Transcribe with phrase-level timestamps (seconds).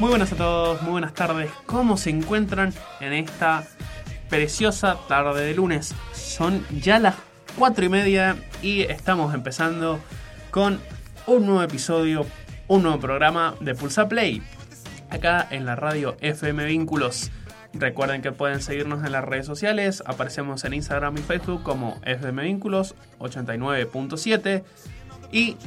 [0.00, 1.50] Muy buenas a todos, muy buenas tardes.
[1.66, 3.64] ¿Cómo se encuentran en esta
[4.30, 5.94] preciosa tarde de lunes?
[6.14, 7.16] Son ya las
[7.58, 10.00] 4 y media y estamos empezando
[10.50, 10.80] con
[11.26, 12.24] un nuevo episodio,
[12.66, 14.42] un nuevo programa de Pulsa Play.
[15.10, 17.30] Acá en la radio FM Vínculos.
[17.74, 20.02] Recuerden que pueden seguirnos en las redes sociales.
[20.06, 24.64] Aparecemos en Instagram y Facebook como FM Vínculos 89.7.
[25.30, 25.58] Y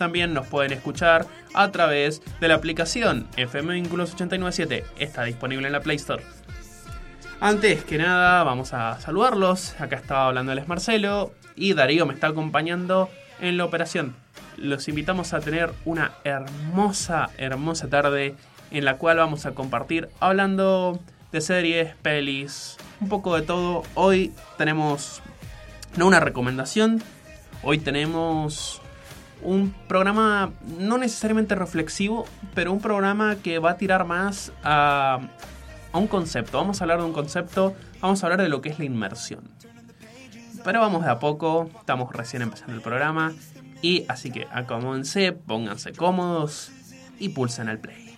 [0.00, 4.82] también nos pueden escuchar a través de la aplicación FM Vínculos 897.
[4.98, 6.22] Está disponible en la Play Store.
[7.38, 9.78] Antes que nada, vamos a saludarlos.
[9.78, 13.10] Acá estaba hablando el Marcelo y Darío me está acompañando
[13.42, 14.16] en la operación.
[14.56, 18.36] Los invitamos a tener una hermosa, hermosa tarde
[18.70, 20.98] en la cual vamos a compartir hablando
[21.30, 23.82] de series, pelis, un poco de todo.
[23.96, 25.20] Hoy tenemos
[25.98, 27.02] no una recomendación,
[27.62, 28.80] hoy tenemos
[29.42, 35.20] un programa no necesariamente reflexivo, pero un programa que va a tirar más a,
[35.92, 36.58] a un concepto.
[36.58, 39.42] Vamos a hablar de un concepto, vamos a hablar de lo que es la inmersión.
[40.64, 43.32] Pero vamos de a poco, estamos recién empezando el programa
[43.82, 46.70] y así que acomódense, pónganse cómodos
[47.18, 48.16] y pulsen el play.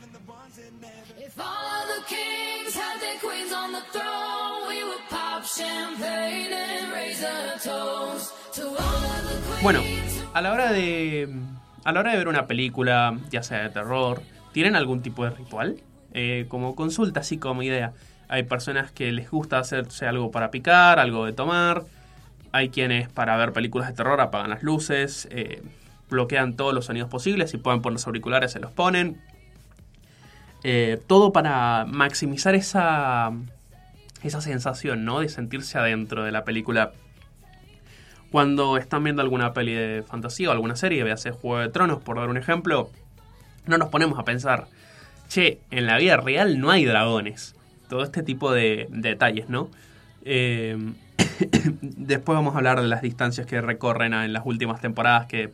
[9.63, 9.81] Bueno,
[10.35, 11.29] a la hora de
[11.85, 15.31] a la hora de ver una película, ya sea de terror, ¿tienen algún tipo de
[15.31, 15.77] ritual?
[16.13, 17.93] Eh, como consulta, así como idea.
[18.29, 21.85] Hay personas que les gusta hacerse algo para picar, algo de tomar.
[22.53, 25.63] Hay quienes para ver películas de terror apagan las luces, eh,
[26.09, 27.51] bloquean todos los sonidos posibles.
[27.51, 29.21] Si pueden poner los auriculares, se los ponen.
[30.63, 33.33] Eh, todo para maximizar esa,
[34.23, 35.21] esa sensación, ¿no?
[35.21, 36.93] De sentirse adentro de la película.
[38.33, 42.17] Cuando están viendo alguna peli de fantasía o alguna serie, véase Juego de Tronos, por
[42.17, 42.91] dar un ejemplo,
[43.67, 44.69] no nos ponemos a pensar,
[45.29, 47.55] che, en la vida real no hay dragones.
[47.91, 49.69] Todo este tipo de, de detalles, ¿no?
[50.25, 50.79] Eh,
[51.83, 55.53] después vamos a hablar de las distancias que recorren en las últimas temporadas, que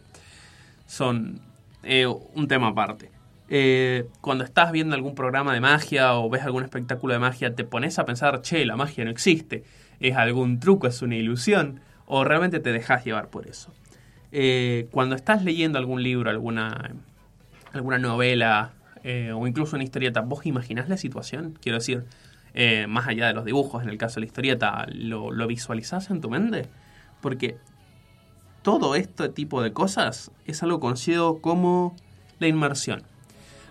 [0.87, 1.41] son
[1.83, 3.11] eh, un tema aparte.
[3.49, 7.65] Eh, cuando estás viendo algún programa de magia o ves algún espectáculo de magia, te
[7.65, 9.65] pones a pensar, che, la magia no existe,
[9.99, 13.73] es algún truco, es una ilusión, o realmente te dejas llevar por eso.
[14.33, 16.95] Eh, cuando estás leyendo algún libro, alguna,
[17.73, 18.73] alguna novela
[19.05, 21.59] eh, o incluso una historieta, ¿vos imaginás la situación?
[21.61, 22.05] Quiero decir,
[22.55, 26.11] eh, más allá de los dibujos, en el caso de la historieta, ¿lo, lo visualizás
[26.11, 26.67] en tu mente?
[27.21, 27.59] Porque
[28.63, 31.95] todo este tipo de cosas es algo conocido como
[32.39, 33.03] la inmersión.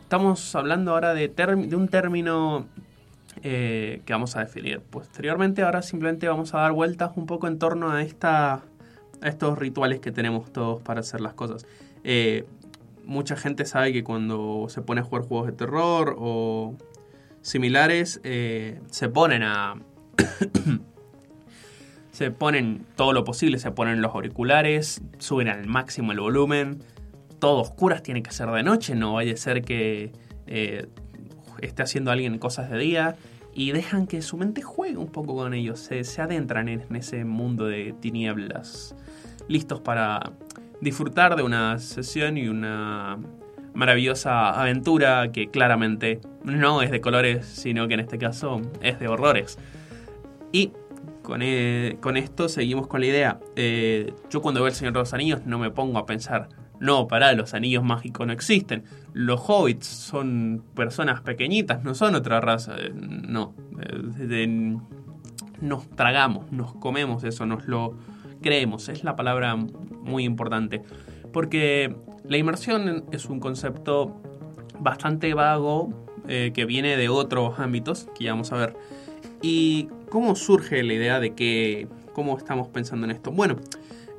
[0.04, 1.30] Estamos hablando ahora de,
[1.76, 2.66] un término
[3.50, 5.62] eh, que vamos a definir posteriormente.
[5.62, 10.02] Ahora simplemente vamos a dar vueltas un poco en torno a, esta, a estos rituales
[10.02, 11.66] que tenemos todos para hacer las cosas.
[12.04, 12.44] Eh,
[13.06, 16.76] mucha gente sabe que cuando se pone a jugar juegos de terror o
[17.42, 19.76] similares, eh, se ponen a...
[22.12, 26.84] se ponen todo lo posible, se ponen los auriculares, suben al máximo el volumen,
[27.40, 30.12] todo oscuras tiene que ser de noche, no vaya a ser que
[31.62, 33.16] esté haciendo alguien cosas de día
[33.58, 37.26] y dejan que su mente juegue un poco con ellos, se, se adentran en, ese
[37.26, 38.96] mundo de tinieblas,
[39.48, 40.32] listos para
[40.80, 43.18] disfrutar de una sesión y una
[43.74, 49.08] maravillosa aventura que claramente no es de colores, sino que en este caso es de
[49.08, 49.58] horrores.
[50.52, 50.72] Y
[51.24, 53.40] con, eh, con esto seguimos con la idea.
[53.56, 56.48] Eh, yo cuando veo El Señor de los Anillos no me pongo a pensar,
[56.80, 58.84] no, pará, los anillos mágicos no existen.
[59.14, 62.76] Los hobbits son personas pequeñitas, no son otra raza.
[62.78, 63.54] Eh, No,
[64.20, 64.78] Eh,
[65.60, 67.96] nos tragamos, nos comemos eso, nos lo
[68.42, 68.90] creemos.
[68.90, 70.84] Es la palabra muy importante.
[71.34, 71.96] Porque
[72.26, 74.22] la inmersión es un concepto
[74.80, 75.90] bastante vago
[76.28, 78.78] eh, que viene de otros ámbitos que vamos a ver.
[79.42, 83.32] ¿Y cómo surge la idea de que, cómo estamos pensando en esto?
[83.32, 83.56] Bueno,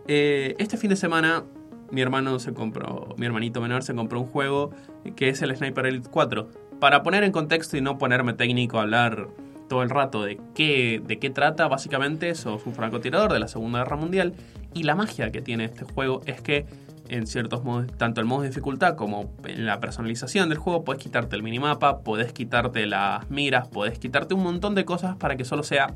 [0.08, 1.44] este fin de semana
[1.90, 4.70] mi hermano se compró, mi hermanito menor se compró un juego
[5.16, 6.48] que es el Sniper Elite 4.
[6.80, 9.28] Para poner en contexto y no ponerme técnico a hablar
[9.68, 13.80] todo el rato de qué, de qué trata, básicamente sos un francotirador de la Segunda
[13.80, 14.34] Guerra Mundial
[14.74, 16.66] y la magia que tiene este juego es que
[17.08, 21.02] en ciertos modos, tanto el modo de dificultad como en la personalización del juego, puedes
[21.02, 25.44] quitarte el minimapa, puedes quitarte las miras, puedes quitarte un montón de cosas para que
[25.44, 25.94] solo sea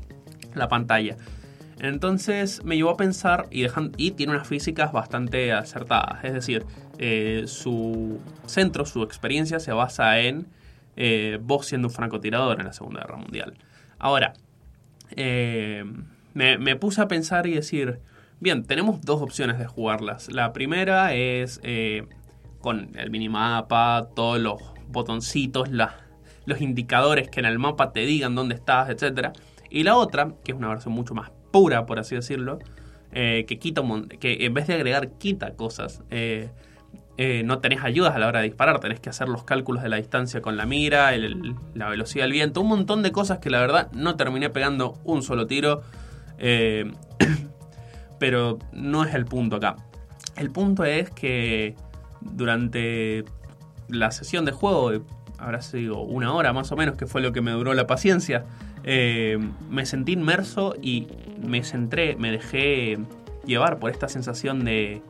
[0.55, 1.17] la pantalla.
[1.79, 6.23] Entonces me llevó a pensar y, dejan, y tiene unas físicas bastante acertadas.
[6.23, 6.65] Es decir,
[6.99, 10.47] eh, su centro, su experiencia se basa en
[10.95, 13.55] eh, vos siendo un francotirador en la Segunda Guerra Mundial.
[13.97, 14.33] Ahora,
[15.15, 15.83] eh,
[16.33, 17.99] me, puse a pensar y decir,
[18.39, 20.31] bien, tenemos dos opciones de jugarlas.
[20.31, 21.59] La primera es
[22.59, 28.55] con el minimapa, todos los botoncitos, los indicadores que en el mapa te digan dónde
[28.55, 29.29] estás, etc.
[29.69, 32.57] Y la otra, que es una versión mucho más pura, por así decirlo,
[33.13, 36.01] eh, que quita un que en vez de agregar, quita cosas.
[36.09, 36.49] Eh,
[37.17, 39.89] eh, no tenés ayudas a la hora de disparar, tenés que hacer los cálculos de
[39.89, 41.11] la distancia con la mira,
[41.75, 45.21] la velocidad del viento, un montón de cosas que la verdad no terminé pegando un
[45.21, 45.83] solo tiro.
[48.19, 49.75] Pero no es el punto acá.
[50.35, 51.75] El punto es que
[52.19, 53.25] durante
[53.89, 54.91] la sesión de juego,
[55.37, 58.45] habrá sido una hora más o menos, que fue lo que me duró la paciencia,
[58.83, 61.07] me sentí inmerso y
[61.45, 62.97] me centré, me dejé
[63.45, 65.01] llevar por esta sensación de,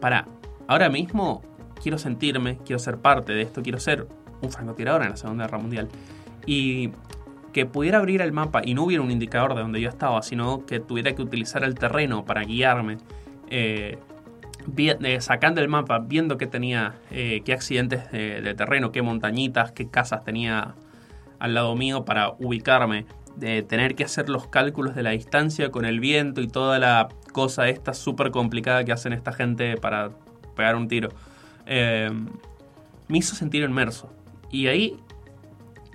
[0.00, 0.26] para,
[0.68, 1.42] ahora mismo
[1.82, 4.06] quiero sentirme, quiero ser parte de esto, quiero ser
[4.42, 5.88] un francotirador en la Segunda Guerra Mundial.
[6.46, 6.90] Y
[7.52, 10.66] que pudiera abrir el mapa y no hubiera un indicador de donde yo estaba, sino
[10.66, 12.98] que tuviera que utilizar el terreno para guiarme,
[13.48, 13.98] eh,
[14.76, 19.72] eh, sacando el mapa, viendo que tenía, eh, qué accidentes de, de terreno, qué montañitas,
[19.72, 20.74] qué casas tenía
[21.38, 23.06] al lado mío para ubicarme,
[23.36, 27.08] de tener que hacer los cálculos de la distancia con el viento y toda la
[27.32, 30.10] cosa esta súper complicada que hacen esta gente para
[30.54, 31.10] pegar un tiro.
[31.66, 32.10] Eh,
[33.08, 34.10] me hizo sentir inmerso.
[34.50, 34.96] Y ahí,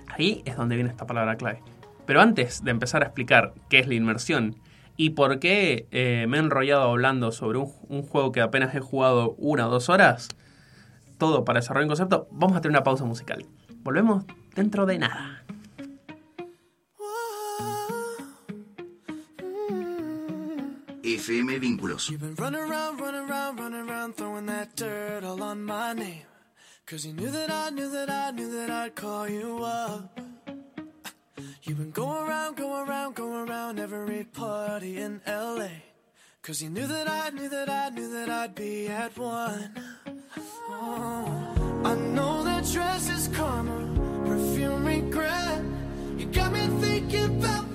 [0.08, 1.62] ahí es donde viene esta palabra clave.
[2.06, 4.56] Pero antes de empezar a explicar qué es la inmersión
[4.96, 8.80] y por qué eh, me he enrollado hablando sobre un, un juego que apenas he
[8.80, 10.28] jugado una o dos horas,
[11.18, 13.44] todo para desarrollar un concepto, vamos a tener una pausa musical.
[13.82, 14.24] Volvemos
[14.54, 15.41] dentro de nada.
[25.54, 26.22] My name.
[26.84, 30.18] Cause you knew that I knew that I knew that I'd call you up.
[31.62, 35.68] You've been going around, going around, going around every party in LA.
[36.42, 39.70] Cause you knew that I knew that I knew that I'd be at one.
[40.70, 43.78] Oh, I know that dress is karma,
[44.26, 45.62] perfume regret.
[46.18, 47.71] You got me thinking about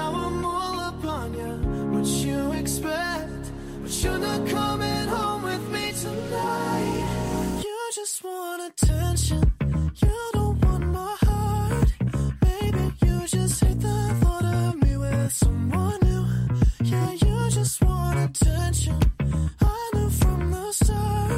[0.00, 1.52] now I'm all upon you.
[1.92, 3.44] What you expect?
[3.82, 7.60] But you're not coming home with me tonight.
[7.66, 9.42] You just want attention.
[10.04, 11.88] You don't want my heart.
[12.46, 16.24] Maybe you just hate the thought of me with someone new.
[16.90, 18.98] Yeah, you just want attention.
[19.60, 21.29] I knew from the start.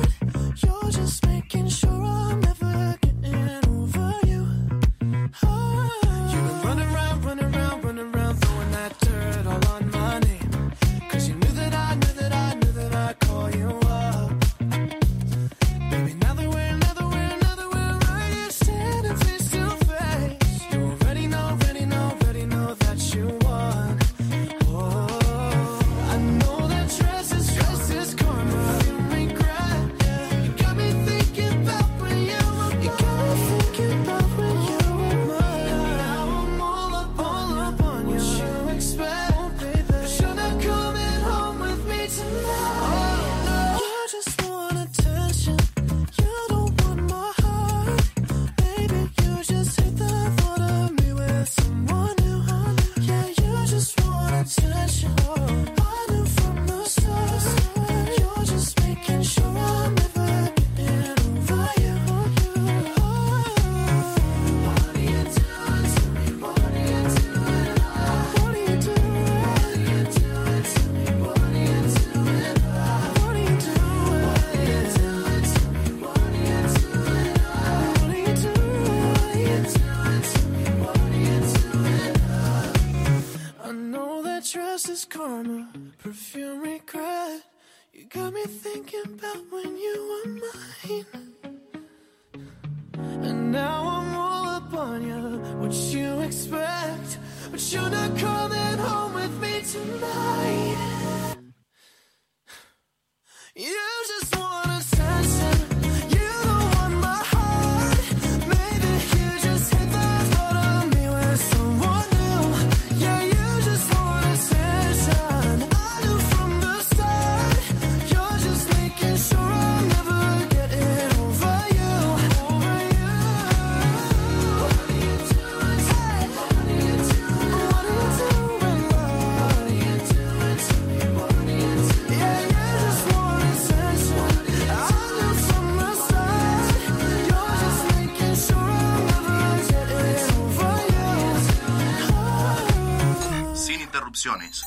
[103.54, 103.91] Yeah!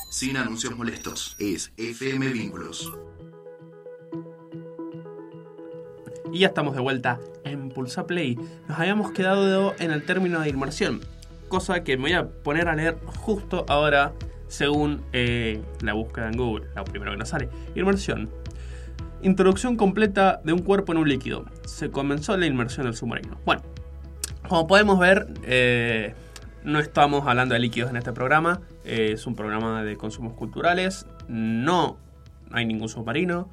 [0.09, 1.37] Sin anuncios molestos.
[1.39, 2.91] Es FM Vínculos.
[6.33, 8.37] Y ya estamos de vuelta en Pulsa Play.
[8.67, 10.99] Nos habíamos quedado en el término de inmersión,
[11.47, 14.13] cosa que me voy a poner a leer justo ahora
[14.49, 17.47] según eh, la búsqueda en Google, lo primero que nos sale.
[17.75, 18.29] Inmersión.
[19.21, 21.45] Introducción completa de un cuerpo en un líquido.
[21.65, 23.39] Se comenzó la inmersión del submarino.
[23.45, 23.61] Bueno,
[24.49, 26.13] como podemos ver, eh,
[26.65, 28.59] no estamos hablando de líquidos en este programa.
[28.85, 31.07] Es un programa de consumos culturales.
[31.27, 31.97] No
[32.51, 33.49] hay ningún submarino.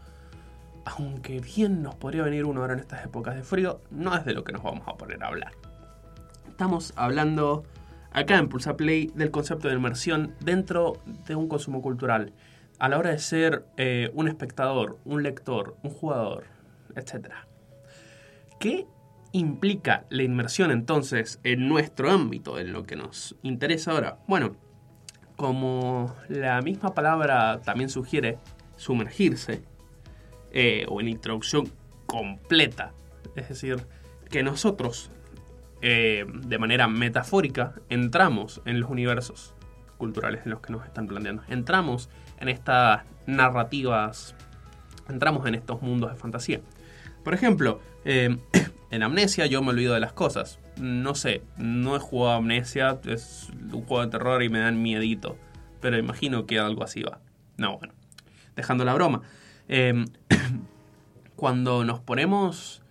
[0.84, 4.34] Aunque bien nos podría venir uno ahora en estas épocas de frío, no es de
[4.34, 5.52] lo que nos vamos a poner a hablar.
[6.48, 7.64] Estamos hablando
[8.12, 12.32] acá en Pulsa Play del concepto de inmersión dentro de un consumo cultural.
[12.78, 16.44] A la hora de ser eh, un espectador, un lector, un jugador,
[16.96, 17.28] etc.
[18.58, 18.86] ¿Qué
[19.32, 24.18] implica la inmersión entonces en nuestro ámbito, en lo que nos interesa ahora?
[24.26, 24.56] Bueno,
[25.42, 28.38] como la misma palabra también sugiere,
[28.76, 29.64] sumergirse,
[30.52, 31.68] eh, o en introducción
[32.06, 32.92] completa.
[33.34, 33.84] Es decir,
[34.30, 35.10] que nosotros,
[35.80, 39.56] eh, de manera metafórica, entramos en los universos
[39.98, 41.42] culturales en los que nos están planteando.
[41.48, 42.08] Entramos
[42.38, 44.36] en estas narrativas,
[45.08, 46.60] entramos en estos mundos de fantasía.
[47.24, 48.36] Por ejemplo, eh,
[48.92, 50.60] en Amnesia yo me olvido de las cosas.
[50.80, 55.36] No sé, no he jugado Amnesia, es un juego de terror y me dan miedito.
[55.80, 57.20] Pero imagino que algo así va.
[57.56, 57.94] No, bueno,
[58.56, 59.22] dejando la broma.
[59.68, 60.04] Eh,
[61.36, 62.82] cuando nos ponemos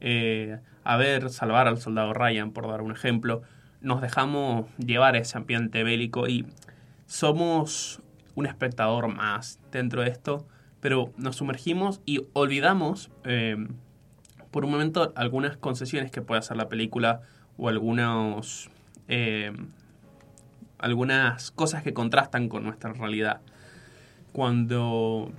[0.00, 3.42] eh, a ver salvar al soldado Ryan, por dar un ejemplo,
[3.80, 6.46] nos dejamos llevar a ese ambiente bélico y
[7.06, 8.02] somos
[8.34, 10.46] un espectador más dentro de esto,
[10.80, 13.56] pero nos sumergimos y olvidamos eh,
[14.50, 17.20] por un momento algunas concesiones que puede hacer la película
[17.56, 18.70] o algunos
[19.08, 19.52] eh,
[20.78, 23.40] algunas cosas que contrastan con nuestra realidad.
[24.32, 25.30] Cuando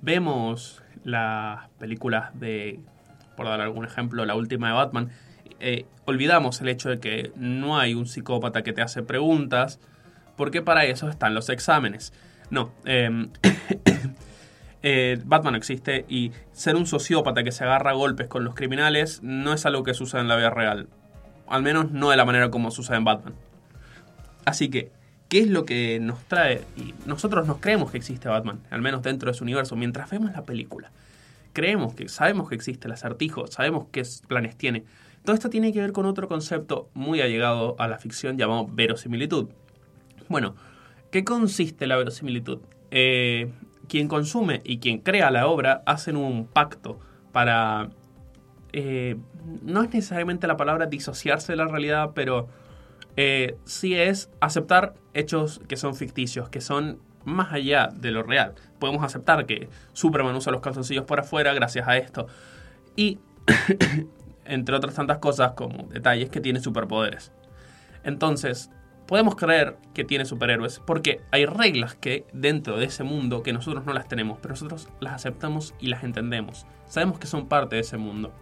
[0.00, 2.80] vemos las películas de,
[3.36, 5.10] por dar algún ejemplo, la última de Batman,
[5.58, 9.80] eh, olvidamos el hecho de que no hay un psicópata que te hace preguntas,
[10.36, 12.12] porque para eso están los exámenes.
[12.50, 13.10] No, eh,
[14.88, 19.20] eh, Batman existe y ser un sociópata que se agarra a golpes con los criminales
[19.20, 20.86] no es algo que sucede en la vida real.
[21.48, 23.34] Al menos no de la manera como sucede en Batman.
[24.44, 24.92] Así que,
[25.28, 26.62] ¿qué es lo que nos trae?
[26.76, 30.30] Y nosotros nos creemos que existe Batman, al menos dentro de su universo, mientras vemos
[30.30, 30.92] la película.
[31.52, 34.84] Creemos que, sabemos que existe el acertijo, sabemos qué planes tiene.
[35.24, 39.48] Todo esto tiene que ver con otro concepto muy allegado a la ficción llamado verosimilitud.
[40.28, 40.54] Bueno,
[41.10, 42.60] ¿qué consiste la verosimilitud?
[42.92, 43.50] Eh,
[43.88, 46.98] quien consume y quien crea la obra hacen un pacto
[47.32, 47.90] para...
[48.72, 49.16] eh,
[49.62, 52.48] no es necesariamente la palabra disociarse de la realidad, pero
[53.16, 58.54] eh, sí es aceptar hechos que son ficticios, que son más allá de lo real.
[58.78, 62.26] Podemos aceptar que Superman usa los calzoncillos por afuera gracias a esto.
[62.94, 63.18] Y,
[64.44, 67.32] entre otras tantas cosas, como detalles que tiene superpoderes.
[68.04, 68.70] Entonces,
[69.06, 73.84] podemos creer que tiene superhéroes porque hay reglas que dentro de ese mundo que nosotros
[73.86, 76.66] no las tenemos, pero nosotros las aceptamos y las entendemos.
[76.86, 78.32] Sabemos que son parte de ese mundo.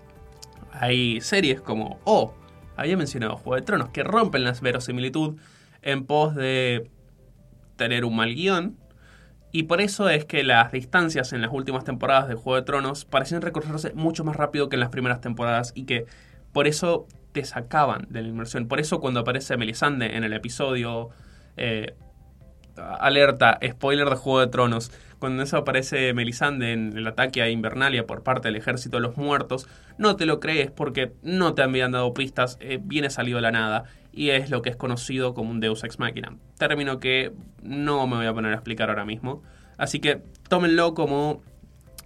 [0.73, 2.35] Hay series como, oh,
[2.77, 5.37] había mencionado Juego de Tronos, que rompen la verosimilitud
[5.83, 6.91] en pos de
[7.77, 8.77] tener un mal guion.
[9.53, 13.05] Y por eso es que las distancias en las últimas temporadas de Juego de Tronos
[13.05, 16.07] parecen recorrerse mucho más rápido que en las primeras temporadas y que
[16.53, 18.69] por eso te sacaban de la inmersión.
[18.69, 21.11] Por eso cuando aparece Melisande en el episodio
[21.57, 21.95] eh,
[22.77, 28.07] alerta, spoiler de Juego de Tronos, cuando eso aparece Melisande en el ataque a Invernalia
[28.07, 29.67] por parte del ejército de los muertos,
[29.99, 33.51] no te lo crees porque no te habían dado pistas, eh, viene salido de la
[33.51, 36.37] nada y es lo que es conocido como un Deus Ex Machina.
[36.57, 39.43] Término que no me voy a poner a explicar ahora mismo.
[39.77, 41.43] Así que tómenlo como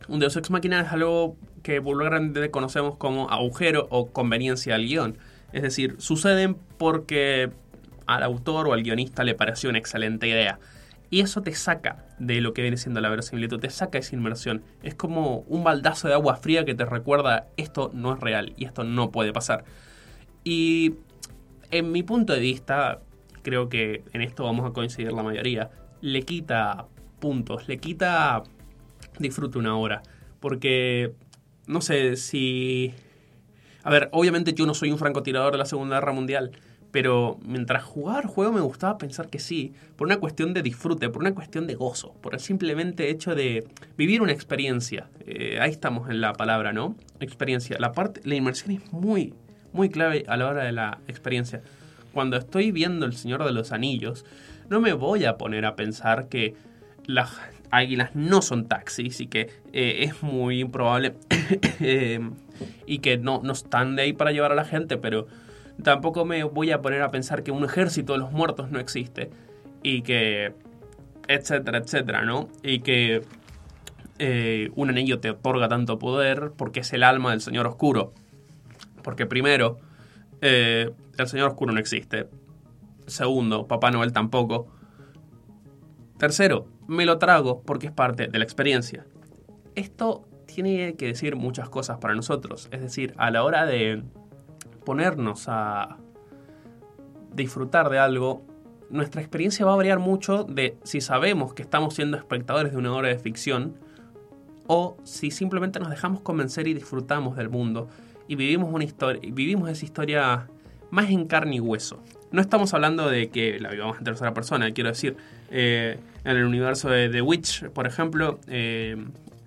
[0.09, 5.19] un Deus Ex Machina es algo que vulgarmente conocemos como agujero o conveniencia al guion.
[5.53, 7.51] Es decir, suceden porque
[8.07, 10.59] al autor o al guionista le pareció una excelente idea.
[11.11, 14.63] Y eso te saca de lo que viene siendo la verosimilitud, te saca esa inmersión.
[14.83, 18.65] Es como un baldazo de agua fría que te recuerda esto no es real y
[18.65, 19.65] esto no puede pasar.
[20.45, 20.95] Y
[21.71, 23.01] en mi punto de vista,
[23.43, 26.87] creo que en esto vamos a coincidir la mayoría, le quita
[27.21, 28.43] puntos, le quita
[29.19, 30.03] disfrute una hora.
[30.41, 31.13] Porque,
[31.67, 32.95] no sé, si...
[33.83, 36.53] A ver, obviamente yo no soy un francotirador de la Segunda Guerra Mundial,
[36.91, 41.23] pero mientras jugaba juego me gustaba pensar que sí, por una cuestión de disfrute, por
[41.23, 45.09] una cuestión de gozo, por el simplemente hecho de vivir una experiencia.
[45.27, 46.97] Eh, ahí estamos en la palabra, ¿no?
[47.21, 47.77] Experiencia.
[47.79, 49.35] La, parte, la inmersión es muy,
[49.73, 51.63] muy clave a la hora de la experiencia.
[52.13, 54.25] Cuando estoy viendo El Señor de los Anillos,
[54.71, 56.55] no me voy a poner a pensar que
[57.07, 57.31] las
[57.71, 61.15] águilas no son taxis y que eh, es muy improbable
[61.81, 62.21] eh,
[62.87, 65.27] y que no, no están de ahí para llevar a la gente, pero
[65.83, 69.31] tampoco me voy a poner a pensar que un ejército de los muertos no existe
[69.83, 70.53] y que
[71.29, 72.49] etcétera, etcétera, ¿no?
[72.63, 73.23] Y que
[74.19, 78.13] eh, un anillo te otorga tanto poder porque es el alma del Señor Oscuro.
[79.03, 79.79] Porque primero,
[80.41, 82.29] eh, el Señor Oscuro no existe.
[83.07, 84.69] Segundo, Papá Noel tampoco.
[86.19, 89.07] Tercero, me lo trago porque es parte de la experiencia.
[89.77, 92.69] Esto tiene que decir muchas cosas para nosotros.
[92.73, 94.03] Es decir, a la hora de
[94.85, 95.99] ponernos a
[97.35, 98.43] disfrutar de algo,
[98.91, 102.93] nuestra experiencia va a variar mucho de si sabemos que estamos siendo espectadores de una
[102.97, 103.77] obra de ficción
[104.67, 107.89] o si simplemente nos dejamos convencer y disfrutamos del mundo
[108.27, 110.49] y vivimos una historia vivimos esa historia
[110.91, 112.03] más en carne y hueso.
[112.31, 115.17] No estamos hablando de que la vivamos en tercera persona, quiero decir,
[115.51, 118.97] eh, en el universo de The Witch, por ejemplo, eh,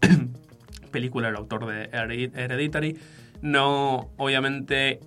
[0.91, 2.97] película del autor de Hered- Hereditary,
[3.43, 5.00] no, obviamente,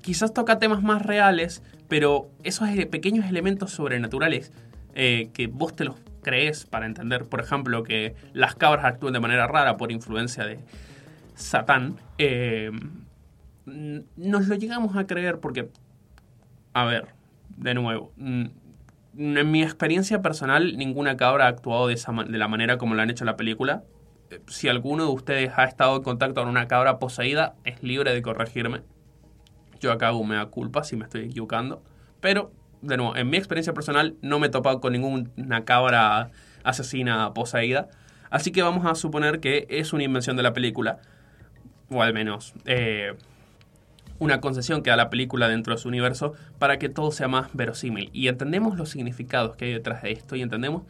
[0.00, 4.52] quizás toca temas más reales, pero esos ele- pequeños elementos sobrenaturales
[4.94, 9.20] eh, que vos te los crees para entender, por ejemplo, que las cabras actúen de
[9.20, 10.60] manera rara por influencia de
[11.34, 12.70] Satán, eh,
[13.64, 15.68] nos lo llegamos a creer porque,
[16.74, 17.08] a ver,
[17.56, 18.12] de nuevo,
[19.18, 23.02] en mi experiencia personal, ninguna cabra ha actuado de, esa, de la manera como lo
[23.02, 23.82] han hecho en la película.
[24.30, 28.12] Eh, Si alguno de ustedes ha estado en contacto con una cabra poseída, es libre
[28.14, 28.82] de corregirme.
[29.80, 31.82] Yo acá hago mea culpa si me estoy equivocando.
[32.20, 32.50] Pero,
[32.82, 36.30] de nuevo, en mi experiencia personal no me he topado con ninguna cabra
[36.64, 37.88] asesina poseída.
[38.30, 40.98] Así que vamos a suponer que es una invención de la película.
[41.90, 43.14] O al menos eh,
[44.18, 47.48] una concesión que da la película dentro de su universo para que todo sea más
[47.52, 48.10] verosímil.
[48.12, 50.82] Y entendemos los significados que hay detrás de esto y entendemos.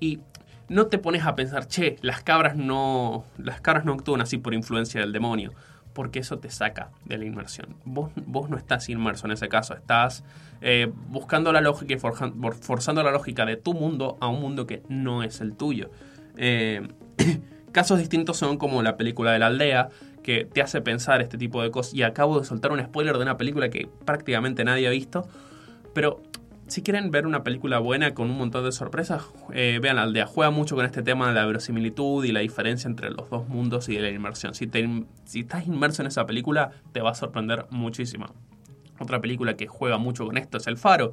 [0.00, 0.20] Y
[0.68, 3.24] no te pones a pensar, che, las cabras no.
[3.38, 5.52] Las cabras no actúan así por influencia del demonio.
[5.92, 7.76] Porque eso te saca de la inmersión.
[7.84, 9.74] Vos, vos no estás inmerso en ese caso.
[9.74, 10.22] Estás
[10.60, 14.82] eh, buscando la lógica y forzando la lógica de tu mundo a un mundo que
[14.88, 15.90] no es el tuyo.
[16.36, 16.86] Eh,
[17.72, 19.88] casos distintos son como la película de la aldea,
[20.28, 21.94] que te hace pensar este tipo de cosas.
[21.94, 25.26] Y acabo de soltar un spoiler de una película que prácticamente nadie ha visto.
[25.94, 26.20] Pero
[26.66, 29.22] si quieren ver una película buena con un montón de sorpresas,
[29.54, 30.26] eh, vean la aldea.
[30.26, 33.88] Juega mucho con este tema de la verosimilitud y la diferencia entre los dos mundos
[33.88, 34.52] y de la inmersión.
[34.52, 34.86] Si, te,
[35.24, 38.26] si estás inmerso en esa película, te va a sorprender muchísimo.
[38.98, 41.12] Otra película que juega mucho con esto es El Faro.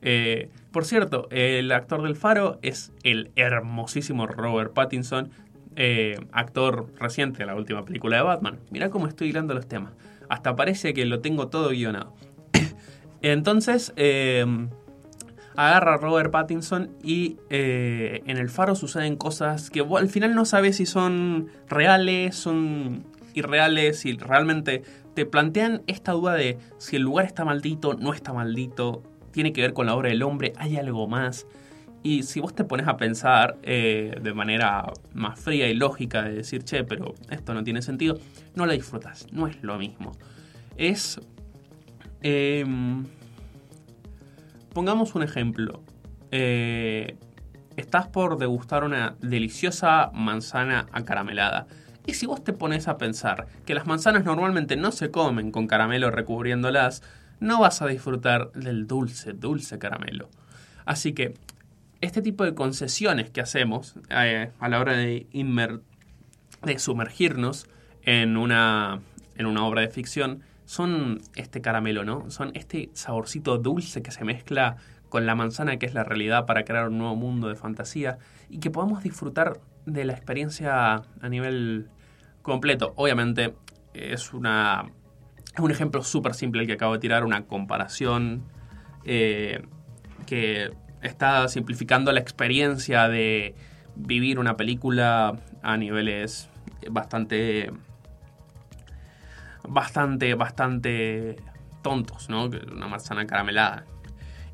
[0.00, 5.32] Eh, por cierto, el actor del Faro es el hermosísimo Robert Pattinson,
[5.80, 8.58] eh, actor reciente de la última película de Batman.
[8.70, 9.92] Mirá cómo estoy hilando los temas.
[10.28, 12.16] Hasta parece que lo tengo todo guionado.
[13.22, 14.44] Entonces, eh,
[15.54, 20.44] agarra a Robert Pattinson y eh, en el faro suceden cosas que al final no
[20.44, 24.82] sabes si son reales, son irreales, si realmente
[25.14, 29.60] te plantean esta duda de si el lugar está maldito, no está maldito, tiene que
[29.60, 31.46] ver con la obra del hombre, hay algo más.
[32.02, 36.34] Y si vos te pones a pensar eh, de manera más fría y lógica de
[36.34, 38.18] decir, che, pero esto no tiene sentido,
[38.54, 40.12] no la disfrutas, no es lo mismo.
[40.76, 41.20] Es
[42.20, 43.06] Em,
[44.72, 45.82] pongamos un ejemplo.
[46.30, 47.16] Eh,
[47.76, 51.66] estás por degustar una deliciosa manzana acaramelada.
[52.06, 55.66] Y si vos te pones a pensar que las manzanas normalmente no se comen con
[55.66, 57.02] caramelo recubriéndolas,
[57.38, 60.28] no vas a disfrutar del dulce, dulce caramelo.
[60.86, 61.34] Así que
[62.00, 65.80] este tipo de concesiones que hacemos eh, a la hora de, inmer-
[66.62, 67.66] de sumergirnos
[68.02, 69.00] en una,
[69.36, 72.30] en una obra de ficción son este caramelo, ¿no?
[72.30, 74.76] Son este saborcito dulce que se mezcla
[75.08, 78.18] con la manzana que es la realidad para crear un nuevo mundo de fantasía
[78.50, 81.88] y que podamos disfrutar de la experiencia a nivel
[82.42, 82.92] completo.
[82.96, 83.54] Obviamente
[83.94, 84.90] es una
[85.54, 88.44] es un ejemplo súper simple el que acabo de tirar, una comparación
[89.04, 89.62] eh,
[90.26, 90.70] que
[91.02, 93.54] está simplificando la experiencia de
[93.96, 96.48] vivir una película a niveles
[96.90, 97.70] bastante
[99.68, 101.36] bastante, bastante
[101.82, 102.46] tontos, ¿no?
[102.46, 103.84] Una manzana caramelada.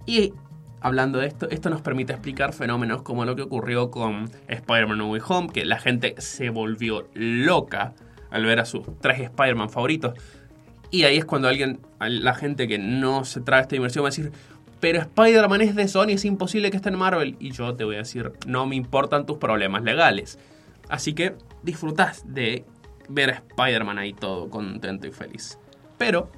[0.07, 0.33] Y
[0.81, 5.11] hablando de esto, esto nos permite explicar fenómenos como lo que ocurrió con Spider-Man No
[5.11, 7.95] Way Home, que la gente se volvió loca
[8.31, 10.15] al ver a sus tres Spider-Man favoritos.
[10.91, 14.11] Y ahí es cuando alguien, la gente que no se trae esta inversión va a
[14.11, 14.33] decir,
[14.85, 17.37] pero Spider-Man es de Sony, es imposible que esté en Marvel.
[17.41, 20.39] Y yo te voy a decir, no me importan tus problemas legales.
[20.91, 22.67] Así que disfrutás de
[23.09, 25.59] ver a Spider-Man ahí todo contento y feliz.
[25.97, 26.31] Pero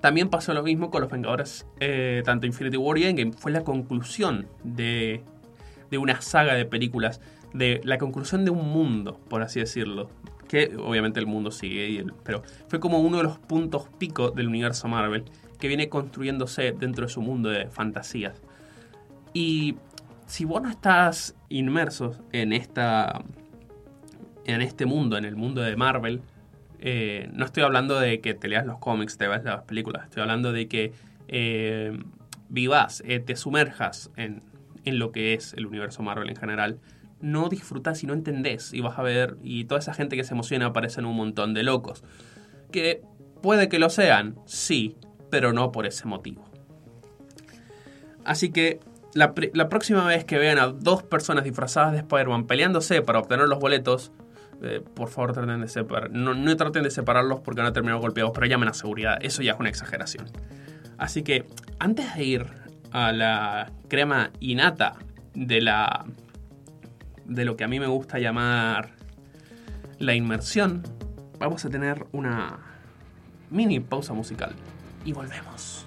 [0.00, 3.32] también pasó lo mismo con los Vengadores, eh, tanto Infinity War y Endgame.
[3.32, 5.22] Fue la conclusión de,
[5.90, 7.20] de una saga de películas,
[7.52, 10.08] de la conclusión de un mundo, por así decirlo.
[10.48, 14.88] Que obviamente el mundo sigue, pero fue como uno de los puntos pico del universo
[14.88, 15.26] Marvel
[15.60, 18.42] que viene construyéndose dentro de su mundo de fantasías.
[19.32, 19.76] Y
[20.26, 23.22] si vos no estás inmerso en esta
[24.44, 26.22] en este mundo, en el mundo de Marvel,
[26.78, 30.22] eh, no estoy hablando de que te leas los cómics, te veas las películas, estoy
[30.22, 30.92] hablando de que
[31.28, 31.96] eh,
[32.48, 34.42] vivas, eh, te sumerjas en,
[34.84, 36.78] en lo que es el universo Marvel en general.
[37.20, 40.32] No disfrutas y no entendés y vas a ver, y toda esa gente que se
[40.32, 42.02] emociona aparecen un montón de locos.
[42.72, 43.02] Que
[43.42, 44.96] puede que lo sean, sí,
[45.30, 46.44] pero no por ese motivo.
[48.24, 48.80] Así que
[49.14, 53.18] la, pr- la próxima vez que vean a dos personas disfrazadas de Spider-Man peleándose para
[53.18, 54.12] obtener los boletos,
[54.62, 56.10] eh, por favor traten de separar.
[56.10, 59.18] No, no traten de separarlos porque van a terminar golpeados, pero llamen a seguridad.
[59.22, 60.26] Eso ya es una exageración.
[60.98, 61.46] Así que
[61.78, 62.46] antes de ir
[62.92, 64.96] a la crema innata
[65.34, 66.04] de la
[67.24, 68.90] de lo que a mí me gusta llamar
[69.98, 70.82] la inmersión,
[71.38, 72.58] vamos a tener una
[73.50, 74.52] mini pausa musical
[75.04, 75.86] y volvemos.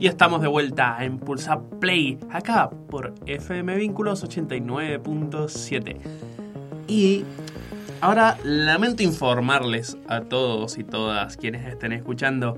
[0.00, 5.98] Y estamos de vuelta en Pulsa Play, acá por FM Vínculos 89.7.
[6.88, 7.26] Y
[8.00, 12.56] ahora lamento informarles a todos y todas quienes estén escuchando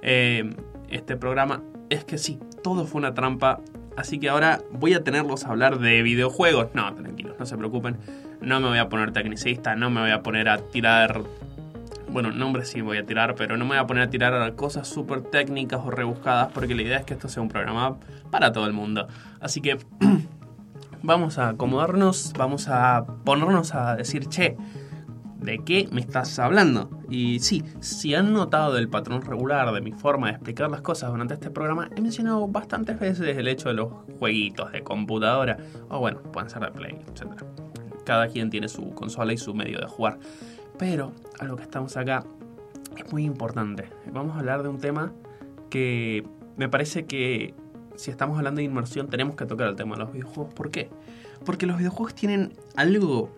[0.00, 0.48] eh,
[0.88, 3.58] este programa, es que sí, todo fue una trampa.
[3.96, 6.68] Así que ahora voy a tenerlos a hablar de videojuegos.
[6.72, 7.96] No, tranquilos, no se preocupen.
[8.40, 11.24] No me voy a poner tecnicista, no me voy a poner a tirar
[12.16, 14.88] bueno, nombres sí voy a tirar, pero no me voy a poner a tirar cosas
[14.88, 17.98] súper técnicas o rebuscadas porque la idea es que esto sea un programa
[18.30, 19.06] para todo el mundo.
[19.38, 19.76] Así que
[21.02, 24.56] vamos a acomodarnos, vamos a ponernos a decir, che,
[25.40, 26.88] ¿de qué me estás hablando?
[27.10, 31.10] Y sí, si han notado el patrón regular de mi forma de explicar las cosas
[31.10, 35.58] durante este programa, he mencionado bastantes veces el hecho de los jueguitos de computadora,
[35.90, 37.42] o bueno, pueden ser de Play, etc.
[38.06, 40.18] Cada quien tiene su consola y su medio de jugar.
[40.78, 42.24] Pero a lo que estamos acá
[42.96, 43.88] es muy importante.
[44.12, 45.12] Vamos a hablar de un tema
[45.70, 46.24] que
[46.56, 47.54] me parece que
[47.96, 50.54] si estamos hablando de inmersión tenemos que tocar el tema de los videojuegos.
[50.54, 50.90] ¿Por qué?
[51.44, 53.30] Porque los videojuegos tienen algo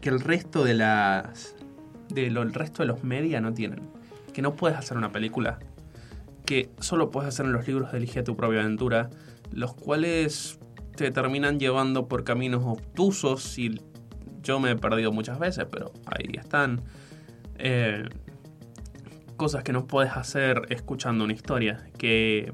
[0.00, 1.54] que el resto de las
[2.08, 3.80] de lo, resto de los media no tienen.
[4.32, 5.58] Que no puedes hacer una película.
[6.44, 9.10] Que solo puedes hacer en los libros de Elige tu propia aventura.
[9.50, 10.58] Los cuales
[10.96, 13.80] te terminan llevando por caminos obtusos y
[14.46, 16.82] yo me he perdido muchas veces, pero ahí están.
[17.58, 18.04] Eh,
[19.36, 21.86] cosas que no puedes hacer escuchando una historia.
[21.98, 22.52] Que,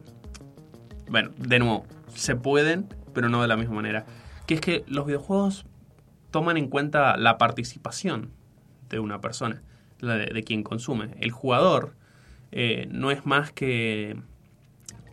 [1.08, 4.06] bueno, de nuevo, se pueden, pero no de la misma manera.
[4.46, 5.66] Que es que los videojuegos
[6.30, 8.30] toman en cuenta la participación
[8.88, 9.62] de una persona,
[10.00, 11.14] la de, quien consume.
[11.20, 11.94] El jugador
[12.50, 14.16] eh, no es más que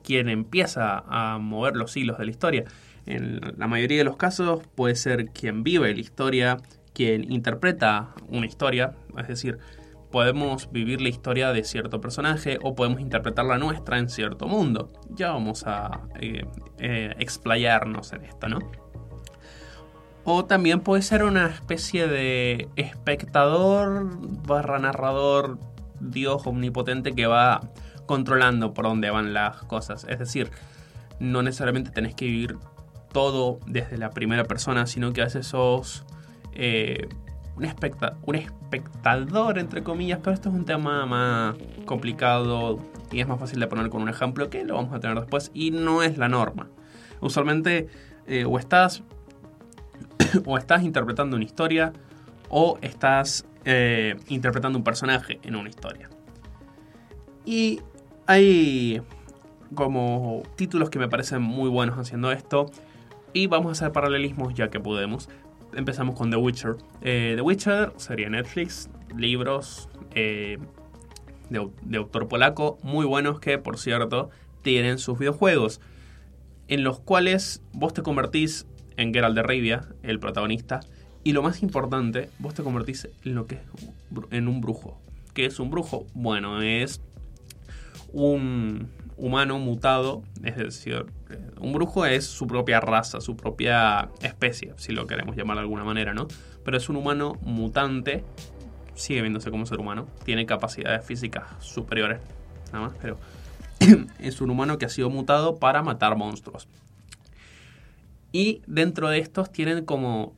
[0.04, 2.64] quien empieza a mover los hilos de la historia.
[3.10, 6.58] En la mayoría de los casos puede ser quien vive la historia,
[6.94, 9.58] quien interpreta una historia, es decir,
[10.12, 14.90] podemos vivir la historia de cierto personaje o podemos interpretar la nuestra en cierto mundo.
[15.10, 16.46] Ya vamos a eh,
[16.78, 18.60] eh, explayarnos en esto, ¿no?
[20.24, 24.08] O también puede ser una especie de espectador
[24.46, 25.58] barra narrador,
[26.00, 27.62] dios omnipotente que va
[28.06, 30.06] controlando por dónde van las cosas.
[30.08, 30.52] Es decir,
[31.20, 32.58] no necesariamente tenés que vivir
[33.12, 36.06] todo desde la primera persona, sino que a veces sos
[36.54, 37.08] eh,
[37.56, 42.80] un, especta- un espectador, entre comillas, pero esto es un tema más complicado
[43.12, 45.52] y es más fácil de poner con un ejemplo que lo vamos a tener después
[45.54, 46.70] y no es la norma.
[47.22, 47.88] Usualmente
[48.28, 49.04] eh, o estás
[50.46, 51.94] o estás interpretando una historia
[52.50, 56.10] o estás eh, interpretando un personaje en una historia.
[57.46, 57.82] Y
[58.28, 59.02] hay
[59.76, 62.68] como títulos que me parecen muy buenos haciendo esto.
[63.34, 65.30] Y vamos a hacer paralelismos ya que podemos.
[65.74, 66.78] Empezamos con The Witcher.
[67.02, 70.58] Eh, The Witcher, serie Netflix, libros eh,
[71.50, 74.30] de, de autor polaco, muy buenos que, por cierto,
[74.62, 75.80] tienen sus videojuegos.
[76.68, 80.82] En los cuales vos te convertís en Geralt de Rivia, el protagonista.
[81.24, 83.62] Y lo más importante, vos te convertís en lo que es
[84.32, 85.00] en un brujo.
[85.34, 86.06] ¿Qué es un brujo?
[86.14, 87.02] Bueno, es
[88.12, 94.74] un humano mutado, es decir, eh, un brujo es su propia raza, su propia especie,
[94.78, 96.28] si lo queremos llamar de alguna manera, ¿no?
[96.64, 98.24] Pero es un humano mutante,
[98.96, 102.20] sigue viéndose como ser humano, tiene capacidades físicas superiores,
[102.72, 103.18] nada más, pero
[104.20, 106.68] es un humano que ha sido mutado para matar monstruos.
[108.32, 110.36] Y dentro de estos tienen como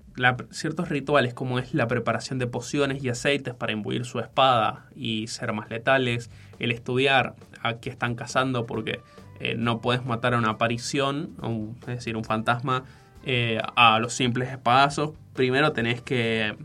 [0.52, 5.28] ciertos rituales, como es la preparación de pociones y aceites para imbuir su espada y
[5.28, 9.02] ser más letales, el estudiar a qué están cazando, porque
[9.40, 11.36] eh, no puedes matar a una aparición,
[11.82, 12.84] es decir, un fantasma,
[13.24, 15.12] eh, a los simples espadazos.
[15.34, 16.56] Primero tenés que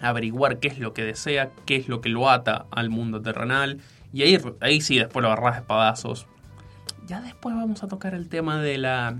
[0.00, 3.80] averiguar qué es lo que desea, qué es lo que lo ata al mundo terrenal,
[4.12, 6.26] y ahí, ahí sí, después lo agarrás espadazos.
[7.06, 9.16] Ya después vamos a tocar el tema de la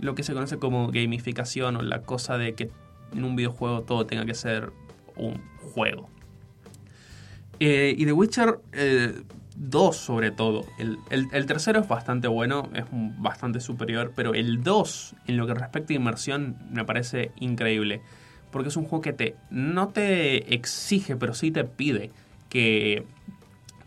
[0.00, 2.70] lo que se conoce como gamificación o la cosa de que
[3.12, 4.72] en un videojuego todo tenga que ser
[5.16, 5.40] un
[5.72, 6.08] juego.
[7.60, 8.60] Eh, y The Witcher
[9.58, 10.64] 2 sobre todo.
[10.78, 15.54] El, el- tercero es bastante bueno, es bastante superior, pero el 2 en lo que
[15.54, 18.00] respecta a inmersión me parece increíble.
[18.50, 22.10] Porque es un juego que te no te exige, pero sí te pide
[22.48, 23.04] que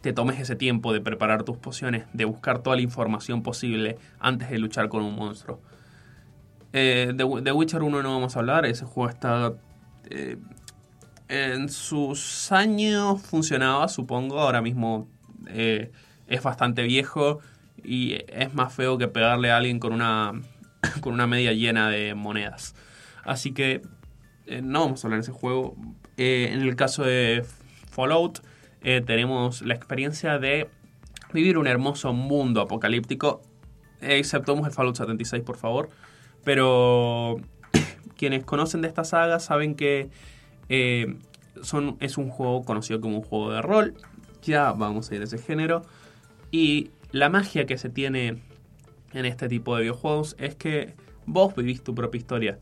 [0.01, 4.49] te tomes ese tiempo de preparar tus pociones, de buscar toda la información posible antes
[4.49, 5.59] de luchar con un monstruo.
[6.73, 9.53] Eh, de, Witcher 1 no vamos a hablar, ese juego está...
[10.09, 10.37] eh,
[11.27, 15.07] en sus años funcionaba, supongo, ahora mismo
[15.47, 15.91] eh,
[16.27, 17.39] es bastante viejo
[17.83, 20.33] y es más feo que pegarle a alguien con una,
[21.01, 22.75] con una media llena de monedas.
[23.23, 23.81] Así que
[24.45, 25.75] eh, no vamos a hablar de ese juego.
[26.17, 27.45] Eh, en el caso de
[27.89, 28.39] Fallout,
[28.81, 30.67] tenemos la experiencia de
[31.33, 33.43] vivir un hermoso mundo apocalíptico,
[34.01, 35.89] exceptuamos el Fallout 76, por favor.
[36.43, 37.37] Pero
[38.17, 40.09] quienes conocen de esta saga saben que
[41.61, 43.95] son, es un juego conocido como un juego de rol.
[44.43, 45.83] Ya vamos a ir a ese género.
[46.51, 48.41] Y la magia que se tiene
[49.13, 52.59] en este tipo de videojuegos es que vos vivís tu propia historia.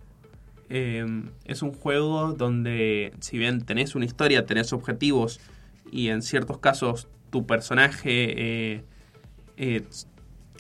[0.70, 1.06] Eh,
[1.46, 5.40] es un juego donde, si bien tenés una historia, tenés objetivos
[5.92, 8.84] y en ciertos casos tu personaje eh,
[9.58, 9.84] eh,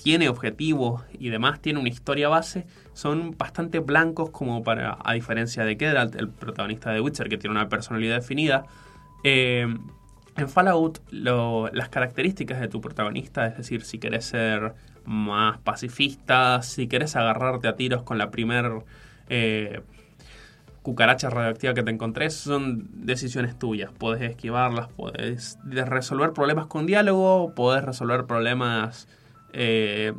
[0.04, 5.64] tiene objetivos y demás, tiene una historia base, son bastante blancos como para, a diferencia
[5.64, 8.66] de Geralt, el protagonista de Witcher, que tiene una personalidad definida.
[10.40, 14.74] En Fallout, lo- las características de tu protagonista, es decir, si querés ser
[15.04, 18.72] más pacifista, si querés agarrarte a tiros con la primer
[19.28, 19.82] eh,
[20.82, 23.92] cucaracha radioactiva que te encontrés, son decisiones tuyas.
[23.92, 29.10] Podés esquivarlas, podés resolver problemas con diálogo, podés resolver problemas
[29.52, 30.14] eh,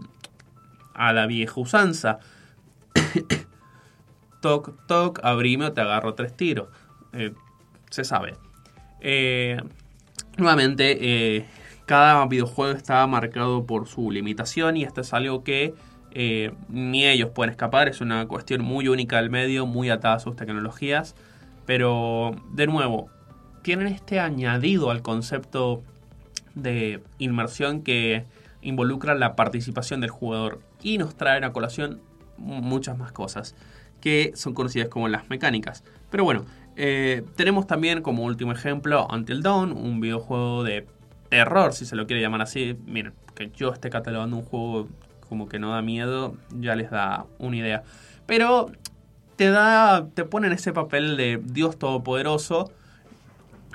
[0.93, 2.19] a la vieja usanza.
[4.43, 6.69] toc, toc, abrime o te agarro tres tiros.
[7.15, 7.33] Eh,
[7.89, 8.35] se sabe.
[9.01, 9.57] Eh,
[10.41, 11.45] nuevamente, eh,
[11.87, 15.75] cada videojuego está marcado por su limitación y esto es algo que
[16.13, 17.89] eh, ni ellos pueden escapar.
[17.89, 21.15] Es una cuestión muy única del medio, muy atada a sus tecnologías.
[21.67, 23.11] Pero, de nuevo,
[23.63, 25.83] tienen este añadido al concepto
[26.55, 28.25] de inmersión que
[28.63, 32.01] involucra la participación del jugador y nos traen a colación
[32.37, 33.55] muchas más cosas
[34.01, 35.85] que son conocidas como las mecánicas.
[36.11, 36.45] Pero bueno,
[36.83, 40.87] eh, tenemos también como último ejemplo Until Dawn, un videojuego de
[41.29, 42.75] terror, si se lo quiere llamar así.
[42.87, 44.89] Miren, que yo esté catalogando un juego
[45.29, 47.83] como que no da miedo, ya les da una idea.
[48.25, 48.71] Pero
[49.37, 52.73] te da, te pone en ese papel de Dios Todopoderoso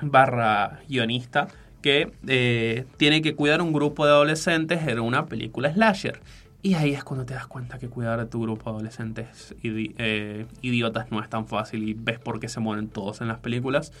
[0.02, 1.46] barra guionista
[1.82, 6.18] que eh, tiene que cuidar un grupo de adolescentes en una película slasher.
[6.66, 10.46] Y ahí es cuando te das cuenta que cuidar a tu grupo de adolescentes eh,
[10.62, 13.92] idiotas no es tan fácil y ves por qué se mueren todos en las películas.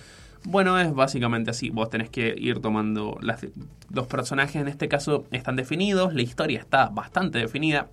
[0.42, 1.70] Bueno, es básicamente así.
[1.70, 3.20] Vos tenés que ir tomando
[3.90, 7.88] los personajes en este caso están definidos, la historia está bastante definida.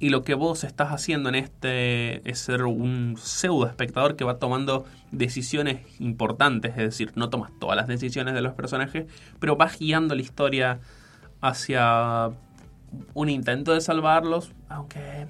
[0.00, 4.40] Y lo que vos estás haciendo en este es ser un pseudo espectador que va
[4.40, 9.06] tomando decisiones importantes, es decir, no tomas todas las decisiones de los personajes,
[9.38, 10.80] pero vas guiando la historia
[11.40, 12.32] hacia
[13.14, 15.26] un intento de salvarlos, aunque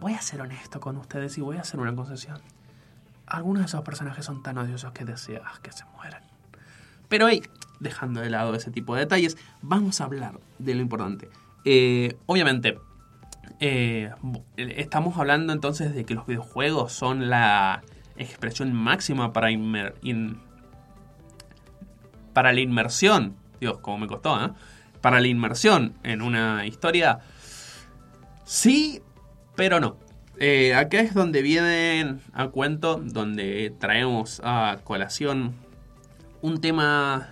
[0.00, 2.38] voy a ser honesto con ustedes y voy a hacer una concesión.
[3.26, 6.22] Algunos de esos personajes son tan odiosos que deseas que se mueran.
[7.08, 7.42] Pero ahí,
[7.80, 11.28] dejando de lado ese tipo de detalles, vamos a hablar de lo importante.
[11.64, 12.78] Eh, obviamente,
[13.60, 14.10] eh,
[14.56, 17.82] estamos hablando entonces de que los videojuegos son la
[18.16, 20.38] expresión máxima para, inmer- in-
[22.32, 23.34] para la inmersión.
[23.60, 24.50] Dios, como me costó, ¿eh?
[25.06, 27.20] Para la inmersión en una historia.
[28.42, 29.02] Sí,
[29.54, 29.98] pero no.
[30.40, 35.54] Eh, acá es donde vienen a cuento, donde traemos a colación
[36.42, 37.28] un tema,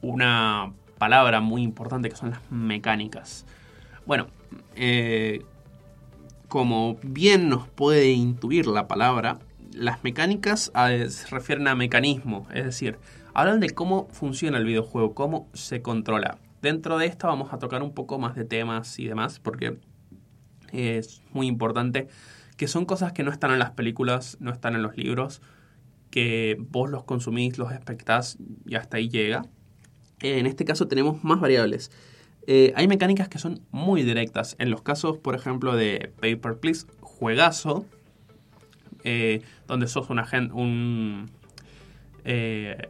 [0.00, 3.46] una palabra muy importante que son las mecánicas.
[4.06, 4.28] Bueno,
[4.76, 5.42] eh,
[6.46, 9.40] como bien nos puede intuir la palabra,
[9.72, 12.96] las mecánicas se refieren a mecanismo, es decir,
[13.34, 16.38] hablan de cómo funciona el videojuego, cómo se controla.
[16.62, 19.78] Dentro de esto vamos a tocar un poco más de temas y demás, porque
[20.72, 22.06] es muy importante,
[22.56, 25.42] que son cosas que no están en las películas, no están en los libros,
[26.10, 29.44] que vos los consumís, los espectás y hasta ahí llega.
[30.20, 31.90] En este caso tenemos más variables.
[32.46, 34.54] Eh, hay mecánicas que son muy directas.
[34.60, 37.86] En los casos, por ejemplo, de Paper Please, juegazo,
[39.02, 41.30] eh, donde sos un agente, un,
[42.24, 42.88] eh,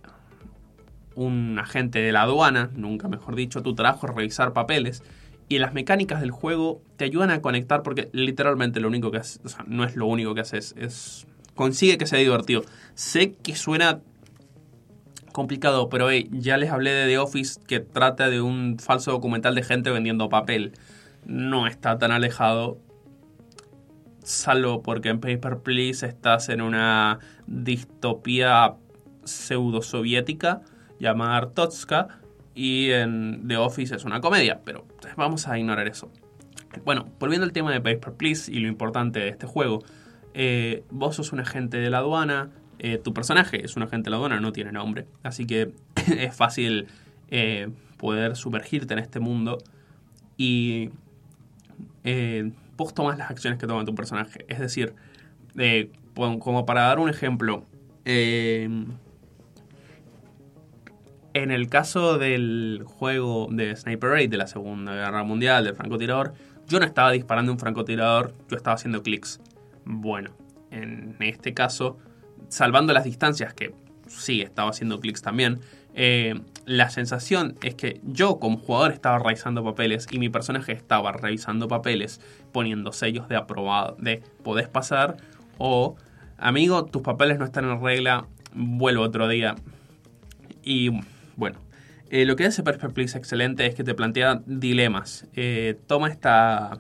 [1.14, 5.02] un agente de la aduana, nunca mejor dicho, tu trabajo es revisar papeles.
[5.48, 9.40] Y las mecánicas del juego te ayudan a conectar porque literalmente lo único que haces,
[9.44, 12.62] o sea, no es lo único que haces, es consigue que sea divertido.
[12.94, 14.00] Sé que suena
[15.32, 19.54] complicado, pero hey, ya les hablé de The Office que trata de un falso documental
[19.54, 20.72] de gente vendiendo papel.
[21.24, 22.78] No está tan alejado,
[24.22, 28.74] salvo porque en Paper Please estás en una distopía
[29.24, 30.62] pseudo-soviética
[31.02, 32.20] llamada Artotska
[32.54, 34.86] y en The Office es una comedia, pero
[35.16, 36.10] vamos a ignorar eso.
[36.84, 39.82] Bueno, volviendo al tema de Paper Please y lo importante de este juego,
[40.32, 44.10] eh, vos sos un agente de la aduana, eh, tu personaje es un agente de
[44.12, 45.72] la aduana, no tiene nombre, así que
[46.18, 46.86] es fácil
[47.30, 49.58] eh, poder sumergirte en este mundo
[50.36, 50.90] y
[52.04, 54.44] eh, vos tomas las acciones que toma tu personaje.
[54.48, 54.94] Es decir,
[56.14, 57.64] como para dar un ejemplo,
[61.34, 66.34] En el caso del juego de Sniper Raid de la Segunda Guerra Mundial, del francotirador,
[66.68, 69.40] yo no estaba disparando un francotirador, yo estaba haciendo clics.
[69.84, 70.30] Bueno,
[70.70, 71.96] en este caso,
[72.48, 73.74] salvando las distancias, que
[74.08, 75.60] sí, estaba haciendo clics también,
[75.94, 81.12] eh, la sensación es que yo como jugador estaba revisando papeles y mi personaje estaba
[81.12, 82.20] revisando papeles,
[82.52, 85.16] poniendo sellos de aprobado, de podés pasar
[85.56, 85.96] o
[86.36, 89.54] amigo, tus papeles no están en regla, vuelvo otro día.
[90.62, 90.90] Y
[91.36, 91.58] bueno,
[92.10, 95.26] eh, lo que hace Please excelente es que te plantea dilemas.
[95.34, 96.78] Eh, toma esta,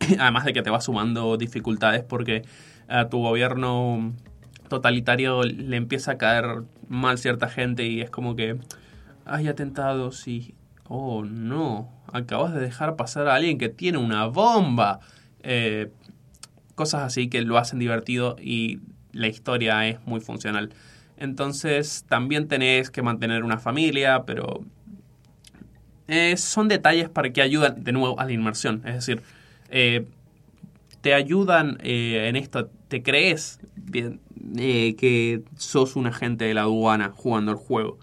[0.18, 2.42] además de que te va sumando dificultades porque
[2.88, 4.12] a tu gobierno
[4.68, 8.58] totalitario le empieza a caer mal cierta gente y es como que
[9.24, 10.54] hay atentados y
[10.88, 15.00] oh no acabas de dejar pasar a alguien que tiene una bomba
[15.44, 15.90] Eh,
[16.76, 18.80] cosas así que lo hacen divertido y
[19.12, 20.70] la historia es muy funcional
[21.16, 24.64] entonces también tenés que mantener una familia pero
[26.08, 29.22] eh, son detalles para que ayudan de nuevo a la inmersión es decir
[29.68, 30.06] eh,
[31.00, 34.20] te ayudan eh, en esto, te crees bien,
[34.56, 37.98] que sos un agente de la aduana jugando el juego.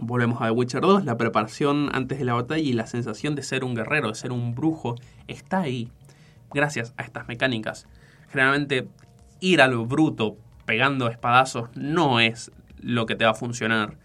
[0.00, 3.42] Volvemos a The Witcher 2, la preparación antes de la batalla y la sensación de
[3.42, 4.94] ser un guerrero, de ser un brujo,
[5.26, 5.90] está ahí,
[6.52, 7.86] gracias a estas mecánicas.
[8.30, 8.86] Generalmente
[9.40, 10.36] ir a lo bruto
[10.68, 13.96] pegando espadazos no es lo que te va a funcionar.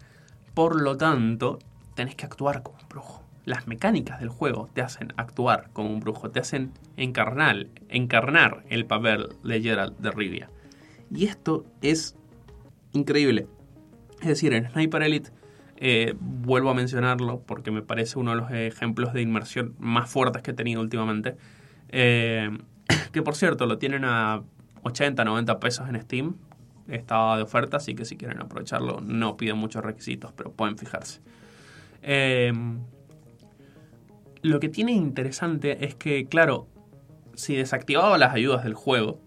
[0.54, 1.58] Por lo tanto,
[1.94, 3.22] tenés que actuar como un brujo.
[3.44, 8.86] Las mecánicas del juego te hacen actuar como un brujo, te hacen encarnar, encarnar el
[8.86, 10.48] papel de Geralt de Rivia.
[11.14, 12.16] Y esto es
[12.92, 13.46] increíble.
[14.22, 15.32] Es decir, en Sniper Elite,
[15.76, 20.40] eh, vuelvo a mencionarlo porque me parece uno de los ejemplos de inmersión más fuertes
[20.40, 21.36] que he tenido últimamente.
[21.90, 22.48] Eh,
[23.12, 24.42] que por cierto, lo tienen a
[24.84, 26.36] 80, 90 pesos en Steam.
[26.88, 31.20] Estaba de oferta, así que si quieren aprovecharlo, no piden muchos requisitos, pero pueden fijarse.
[32.02, 32.52] Eh,
[34.42, 36.68] lo que tiene interesante es que, claro,
[37.34, 39.18] si desactivaba las ayudas del juego,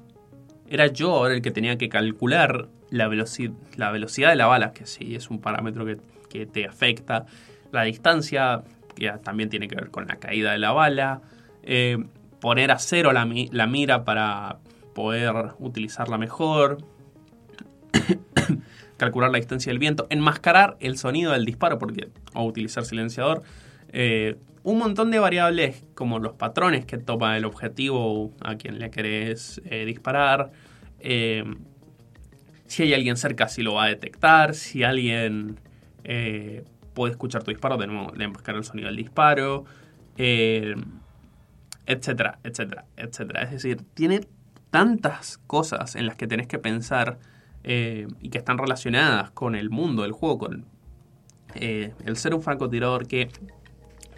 [0.70, 4.74] era yo ahora el que tenía que calcular la, veloci la velocidad de la bala,
[4.74, 5.98] que sí es un parámetro que,
[6.30, 7.26] que te afecta,
[7.72, 8.64] la distancia,
[8.96, 11.22] que también tiene que ver con la caída de la bala,
[11.64, 11.98] eh,
[12.40, 13.26] poner a cero la
[13.68, 14.60] mira para
[14.94, 16.78] poder utilizarla mejor,
[18.98, 23.44] calcular la distancia del viento, enmascarar el sonido del disparo, porque o utilizar silenciador.
[23.94, 28.90] eh, un montón de variables como los patrones que toma el objetivo a quien le
[28.90, 30.52] querés eh, disparar.
[31.00, 31.46] eh,
[32.66, 34.54] si hay alguien cerca, si lo va a detectar.
[34.54, 35.58] Si alguien
[36.94, 39.64] puede escuchar tu disparo, de nuevo, le enmascarar el sonido del disparo.
[41.86, 43.44] etcétera, etcétera, etcétera.
[43.44, 44.20] Es decir, tiene
[44.70, 47.20] tantas cosas en las que tenés que pensar
[47.70, 50.66] eh, y que están relacionadas con el mundo del juego, con
[51.56, 53.28] eh, el ser un francotirador que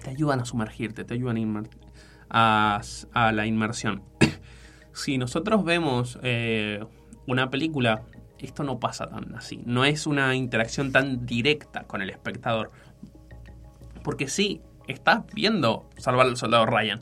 [0.04, 1.68] te ayudan a sumergirte, te ayudan
[2.30, 2.80] a,
[3.12, 4.04] a la inmersión.
[4.94, 6.86] si nosotros vemos eh,
[7.26, 8.04] una película,
[8.38, 9.64] esto no pasa tan así.
[9.66, 12.70] No es una interacción tan directa con el espectador.
[14.04, 17.02] Porque sí, estás viendo salvar al soldado Ryan.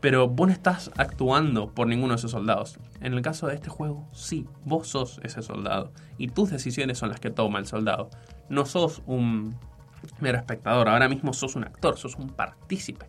[0.00, 2.78] Pero vos no estás actuando por ninguno de esos soldados.
[3.00, 5.92] En el caso de este juego, sí, vos sos ese soldado.
[6.16, 8.08] Y tus decisiones son las que toma el soldado.
[8.48, 9.56] No sos un
[10.20, 10.88] mero espectador.
[10.88, 13.06] Ahora mismo sos un actor, sos un partícipe.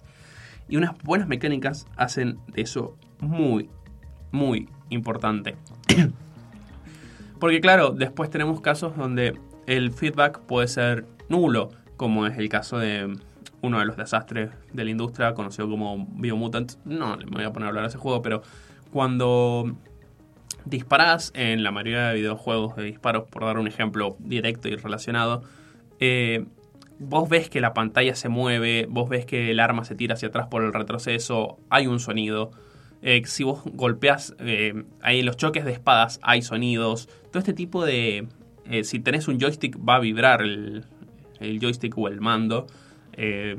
[0.68, 3.70] Y unas buenas mecánicas hacen de eso muy,
[4.32, 5.56] muy importante.
[7.40, 12.78] Porque claro, después tenemos casos donde el feedback puede ser nulo, como es el caso
[12.78, 13.18] de
[13.62, 16.74] uno de los desastres de la industria conocido como Biomutant.
[16.86, 18.42] No me voy a poner a hablar de ese juego, pero
[18.92, 19.76] cuando
[20.66, 25.44] disparás en la mayoría de videojuegos de disparos, por dar un ejemplo directo y relacionado,
[26.00, 26.46] eh,
[27.00, 30.30] vos ves que la pantalla se mueve, vos ves que el arma se tira hacia
[30.30, 32.52] atrás por el retroceso, hay un sonido.
[33.04, 37.10] Eh, si vos golpeas, eh, ahí en los choques de espadas hay sonidos.
[37.32, 38.28] Todo este tipo de...
[38.84, 40.86] si tenés un joystick va a vibrar el,
[41.40, 42.68] el joystick o el mando.
[43.14, 43.58] Eh,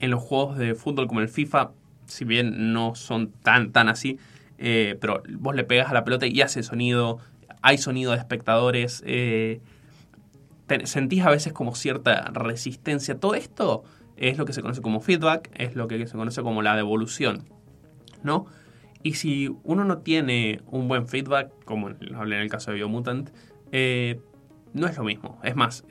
[0.00, 1.72] en los juegos de fútbol como el FIFA,
[2.06, 4.18] si bien no son tan, tan así,
[4.58, 7.18] eh, pero vos le pegas a la pelota y hace sonido,
[7.62, 9.60] hay sonido de espectadores, eh,
[10.84, 13.18] sentís a veces como cierta resistencia.
[13.18, 13.84] Todo esto
[14.16, 17.44] es lo que se conoce como feedback, es lo que se conoce como la devolución,
[18.22, 18.46] ¿no?
[19.02, 23.30] Y si uno no tiene un buen feedback, como hablé en el caso de Biomutant,
[23.72, 24.20] eh,
[24.74, 25.40] no es lo mismo.
[25.42, 25.84] Es más,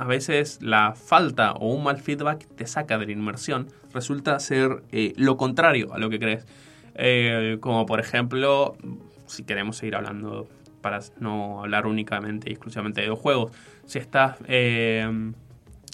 [0.00, 3.68] a veces la falta o un mal feedback te saca de la inmersión.
[3.92, 6.46] Resulta ser eh, lo contrario a lo que crees.
[6.94, 8.78] Eh, como por ejemplo,
[9.26, 10.48] si queremos seguir hablando
[10.80, 13.52] para no hablar únicamente y exclusivamente de videojuegos,
[13.84, 15.06] si estás, eh,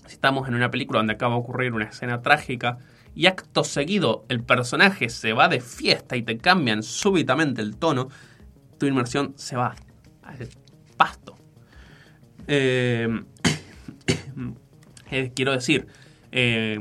[0.07, 2.79] si estamos en una película donde acaba de ocurrir una escena trágica
[3.13, 8.09] y acto seguido el personaje se va de fiesta y te cambian súbitamente el tono,
[8.79, 9.75] tu inmersión se va
[10.23, 10.49] al
[10.97, 11.37] pasto.
[12.47, 13.09] Eh,
[15.11, 15.87] eh, quiero decir,
[16.33, 16.79] eh,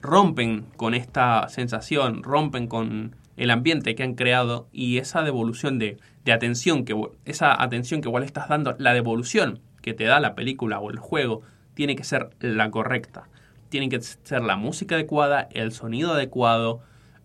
[0.00, 5.98] rompen con esta sensación, rompen con el ambiente que han creado y esa devolución de,
[6.24, 6.94] de atención, que,
[7.24, 10.98] esa atención que igual estás dando, la devolución que te da la película o el
[10.98, 11.42] juego,
[11.74, 13.28] tiene que ser la correcta.
[13.68, 16.80] Tiene que ser la música adecuada, el sonido adecuado,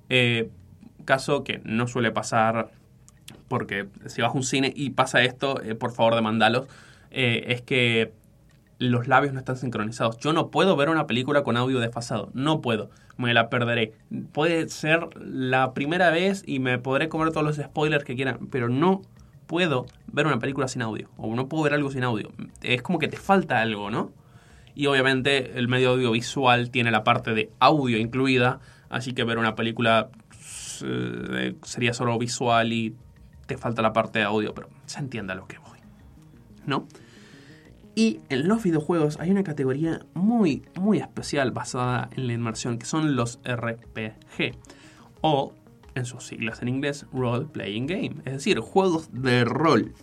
[0.10, 0.50] eh,
[1.06, 2.72] caso que no suele pasar
[3.48, 6.68] porque si vas a un cine y pasa esto, por favor demandalos,
[7.12, 8.12] eh, es que
[8.90, 10.18] los labios no están sincronizados.
[10.18, 13.94] Yo no puedo ver una película con audio desfasado, no puedo, me la perderé.
[14.32, 18.70] Puede ser la primera vez y me podré comer todos los spoilers que quieran, pero
[18.70, 19.02] no
[19.48, 22.32] puedo ver una película sin audio, o no puedo ver algo sin audio.
[22.62, 24.12] Es como que te falta algo, ¿no?
[24.76, 28.60] Y obviamente el medio audiovisual tiene la parte de audio incluida,
[28.90, 30.10] así que ver una película
[30.84, 32.96] eh, sería solo visual y
[33.46, 35.80] te falta la parte de audio, pero se entiende a lo que voy,
[36.66, 36.88] ¿no?
[37.96, 42.86] Y en los videojuegos hay una categoría muy, muy especial basada en la inmersión, que
[42.86, 44.56] son los RPG,
[45.22, 45.54] o
[45.96, 49.94] en sus siglas en inglés, Role Playing Game, es decir, juegos de rol.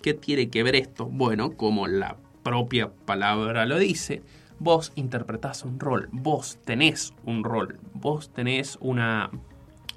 [0.00, 1.06] ¿Qué tiene que ver esto?
[1.06, 4.22] Bueno, como la propia palabra lo dice,
[4.58, 9.30] vos interpretás un rol, vos tenés un rol, vos tenés una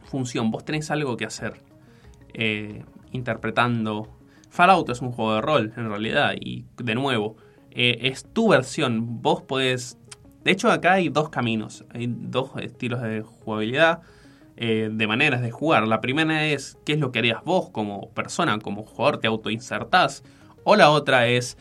[0.04, 1.62] función, vos tenés algo que hacer
[2.34, 4.10] eh, interpretando.
[4.50, 7.38] Fallout es un juego de rol, en realidad, y de nuevo,
[7.72, 9.22] eh, es tu versión.
[9.22, 9.98] Vos podés.
[10.44, 14.02] De hecho, acá hay dos caminos, hay dos estilos de jugabilidad,
[14.56, 15.88] eh, de maneras de jugar.
[15.88, 20.24] La primera es qué es lo que harías vos como persona, como jugador, te autoinsertás.
[20.64, 21.58] O la otra es,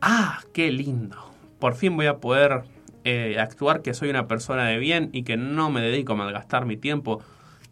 [0.00, 1.16] ah, qué lindo.
[1.58, 2.64] Por fin voy a poder
[3.04, 6.66] eh, actuar que soy una persona de bien y que no me dedico a malgastar
[6.66, 7.22] mi tiempo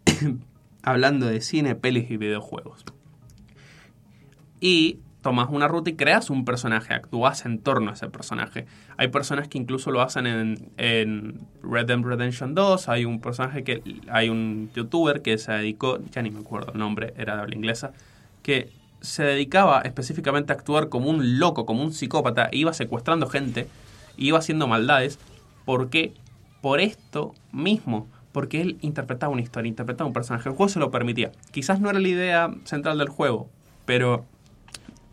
[0.82, 2.84] hablando de cine, pelis y videojuegos.
[4.64, 8.64] Y tomas una ruta y creas un personaje, actúas en torno a ese personaje.
[8.96, 13.82] Hay personas que incluso lo hacen en, Red Dead Redemption 2, hay un personaje que,
[14.08, 17.54] hay un youtuber que se dedicó, ya ni me acuerdo el nombre, era de habla
[17.54, 17.92] inglesa,
[18.42, 18.70] que
[19.02, 23.68] se dedicaba específicamente a actuar como un loco, como un psicópata, e iba secuestrando gente,
[24.16, 25.18] e iba haciendo maldades,
[25.66, 26.14] porque
[26.62, 30.90] por esto mismo, porque él interpretaba una historia, interpretaba un personaje, el juego se lo
[30.90, 31.32] permitía.
[31.50, 33.50] Quizás no era la idea central del juego,
[33.84, 34.24] pero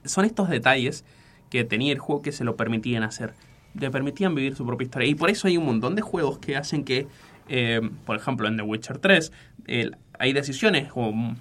[0.05, 1.05] son estos detalles
[1.49, 3.33] que tenía el juego que se lo permitían hacer.
[3.73, 5.07] Le permitían vivir su propia historia.
[5.07, 7.07] Y por eso hay un montón de juegos que hacen que,
[7.49, 9.31] eh, por ejemplo, en The Witcher 3,
[9.67, 11.35] el- hay decisiones, o, mm,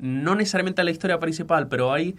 [0.00, 2.16] no necesariamente la historia principal, pero hay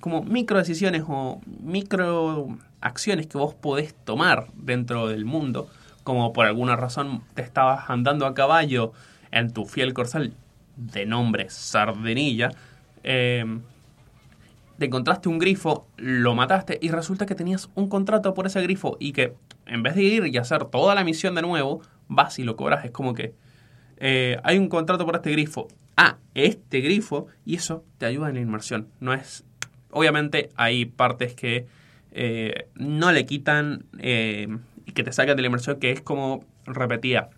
[0.00, 2.48] como micro decisiones o micro
[2.80, 5.68] acciones que vos podés tomar dentro del mundo.
[6.02, 8.92] Como por alguna razón te estabas andando a caballo
[9.32, 10.32] en tu fiel corcel
[10.76, 12.50] de nombre Sardinilla.
[13.02, 13.44] eh,
[14.78, 18.96] te encontraste un grifo, lo mataste y resulta que tenías un contrato por ese grifo
[19.00, 19.34] y que
[19.66, 22.84] en vez de ir y hacer toda la misión de nuevo, vas y lo cobras.
[22.84, 23.34] Es como que
[23.96, 25.68] eh, hay un contrato por este grifo.
[25.96, 28.88] Ah, este grifo y eso te ayuda en la inmersión.
[29.00, 29.44] No es...
[29.90, 31.66] Obviamente hay partes que
[32.12, 34.48] eh, no le quitan eh,
[34.84, 37.30] y que te sacan de la inmersión, que es como repetía,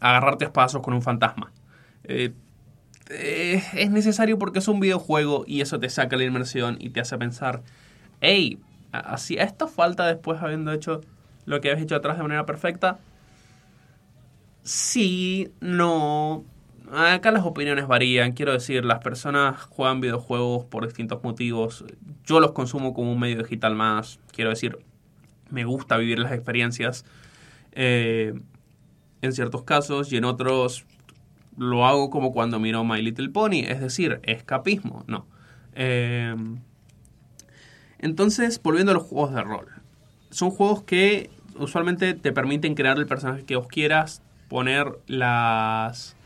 [0.00, 1.50] agarrarte a con un fantasma.
[3.12, 7.00] Eh, es necesario porque es un videojuego y eso te saca la inmersión y te
[7.00, 7.62] hace pensar,
[8.20, 8.58] hey,
[8.92, 11.00] así esto falta después habiendo hecho
[11.46, 12.98] lo que habías hecho atrás de manera perfecta.
[14.62, 16.44] Sí, no.
[16.92, 18.32] Acá las opiniones varían.
[18.32, 21.84] Quiero decir, las personas juegan videojuegos por distintos motivos.
[22.24, 24.20] Yo los consumo como un medio digital más.
[24.32, 24.78] Quiero decir,
[25.50, 27.04] me gusta vivir las experiencias.
[27.72, 28.34] eh,
[29.22, 30.84] en ciertos casos y en otros
[31.56, 35.26] lo hago como cuando miro My Little Pony, es decir, escapismo, no.
[35.74, 36.34] Eh,
[37.98, 39.68] entonces, volviendo a los juegos de rol.
[40.30, 46.16] Son juegos que usualmente te permiten crear el personaje que vos quieras, poner las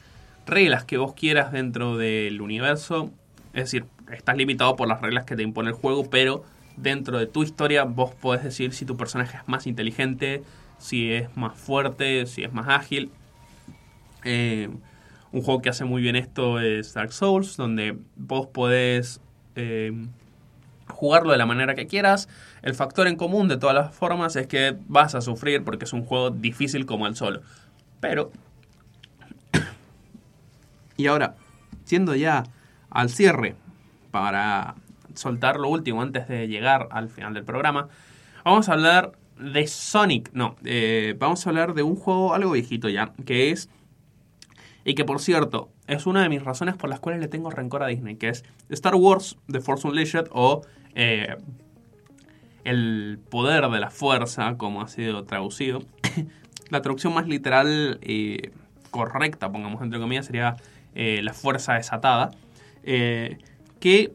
[0.47, 3.11] reglas que vos quieras dentro del universo.
[3.53, 6.45] Es decir, estás limitado por las reglas que te impone el juego, pero
[6.77, 10.43] dentro de tu historia vos podés decir si tu personaje es más inteligente,
[10.79, 13.11] si es más fuerte, si es más ágil.
[14.25, 14.71] Eh,
[15.37, 19.21] un juego que hace muy bien esto es Dark Souls, donde vos podés
[19.55, 19.93] eh,
[20.89, 22.27] jugarlo de la manera que quieras.
[22.63, 25.93] El factor en común de todas las formas es que vas a sufrir porque es
[25.93, 27.43] un juego difícil como el solo.
[28.01, 28.33] Pero...
[30.97, 31.35] y ahora,
[31.85, 32.45] siendo ya
[32.89, 33.57] al cierre,
[34.11, 34.75] para
[35.13, 37.89] soltar lo último antes de llegar al final del programa.
[38.43, 40.31] Vamos a hablar de Sonic.
[40.33, 43.69] No, eh, vamos a hablar de un juego algo viejito ya, que es...
[44.87, 47.83] Y que por cierto, es una de mis razones por las cuales le tengo rencor
[47.83, 50.63] a Disney, que es Star Wars The Force Unleashed o
[50.95, 51.35] eh,
[52.63, 55.81] El Poder de la Fuerza, como ha sido traducido.
[56.71, 58.51] la traducción más literal y
[58.93, 60.55] correcta, pongamos entre comillas, sería
[60.95, 62.31] eh, La Fuerza Desatada.
[62.85, 63.39] eh,
[63.81, 64.15] que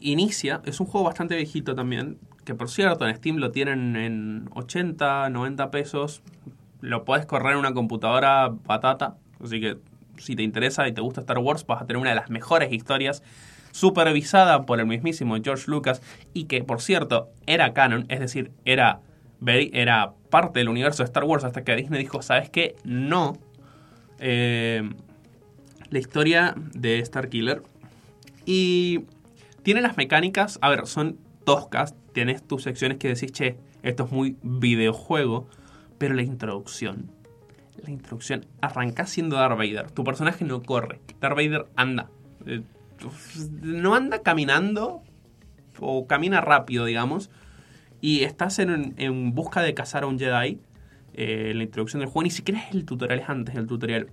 [0.00, 4.48] inicia, es un juego bastante viejito también, que por cierto en Steam lo tienen en
[4.54, 6.22] 80, 90 pesos.
[6.80, 9.78] Lo puedes correr en una computadora patata, así que
[10.18, 12.72] si te interesa y te gusta Star Wars vas a tener una de las mejores
[12.72, 13.22] historias
[13.70, 16.02] supervisada por el mismísimo George Lucas
[16.34, 19.00] y que por cierto era canon, es decir, era,
[19.46, 22.74] era parte del universo de Star Wars hasta que Disney dijo, ¿sabes qué?
[22.84, 23.38] No.
[24.18, 24.82] Eh,
[25.90, 27.62] la historia de Star Killer
[28.44, 29.04] y
[29.62, 34.12] tiene las mecánicas, a ver, son toscas, tienes tus secciones que decís, che, esto es
[34.12, 35.46] muy videojuego,
[35.98, 37.10] pero la introducción,
[37.82, 42.10] la introducción, arranca siendo Darth Vader, tu personaje no corre, Darth Vader anda,
[42.46, 42.62] Eh,
[43.62, 45.02] no anda caminando,
[45.80, 47.30] o camina rápido, digamos,
[48.00, 50.60] y estás en, en busca de cazar a un Jedi,
[51.14, 54.08] eh, la introducción del juego, ni siquiera es el tutorial, es antes del tutorial.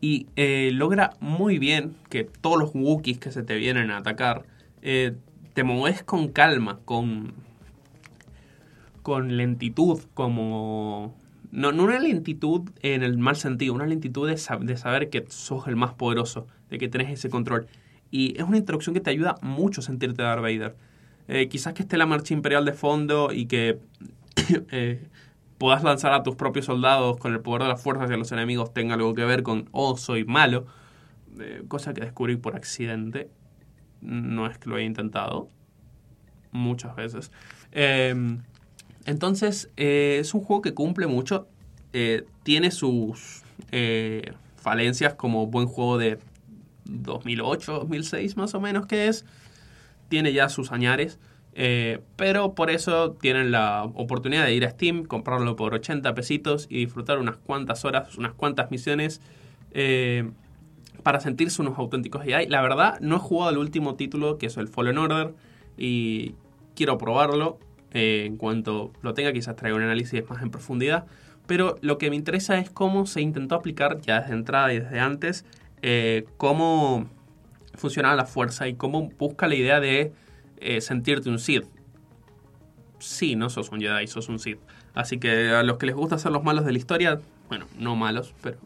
[0.00, 4.44] Y eh, logra muy bien que todos los Wookiees que se te vienen a atacar
[4.82, 5.16] eh,
[5.54, 7.32] te mueves con calma, con
[9.02, 11.14] con lentitud, como
[11.54, 15.68] no, no una lentitud en el mal sentido, una lentitud de, de saber que sos
[15.68, 17.68] el más poderoso, de que tenés ese control.
[18.10, 20.74] Y es una introducción que te ayuda mucho a sentirte Darth Vader.
[21.28, 23.78] Eh, quizás que esté la marcha imperial de fondo y que
[24.72, 25.06] eh,
[25.56, 28.74] puedas lanzar a tus propios soldados con el poder de las fuerzas hacia los enemigos
[28.74, 30.66] tenga algo que ver con, oh, soy malo,
[31.38, 33.30] eh, cosa que descubrí por accidente.
[34.00, 35.48] No es que lo haya intentado,
[36.50, 37.30] muchas veces.
[37.70, 38.40] Eh,
[39.06, 41.46] entonces, eh, es un juego que cumple mucho,
[41.92, 46.18] eh, tiene sus eh, falencias como buen juego de
[46.86, 49.24] 2008, 2006 más o menos que es,
[50.08, 51.18] tiene ya sus añares.
[52.16, 56.78] Pero por eso tienen la oportunidad de ir a Steam, comprarlo por 80 pesitos y
[56.78, 59.20] disfrutar unas cuantas horas, unas cuantas misiones
[61.04, 62.46] para sentirse unos auténticos Jedi.
[62.48, 65.34] La verdad, no he jugado el último título, que es el Fallen Order,
[65.76, 66.34] y
[66.74, 67.60] quiero probarlo.
[67.94, 71.06] Eh, en cuanto lo tenga, quizás traiga un análisis más en profundidad.
[71.46, 74.98] Pero lo que me interesa es cómo se intentó aplicar ya desde entrada y desde
[74.98, 75.44] antes,
[75.80, 77.06] eh, cómo
[77.74, 80.12] funciona la fuerza y cómo busca la idea de
[80.58, 81.64] eh, sentirte un Sith.
[82.98, 84.58] Sí, no sos un Jedi, sos un Sith.
[84.94, 87.94] Así que a los que les gusta ser los malos de la historia, bueno, no
[87.94, 88.58] malos, pero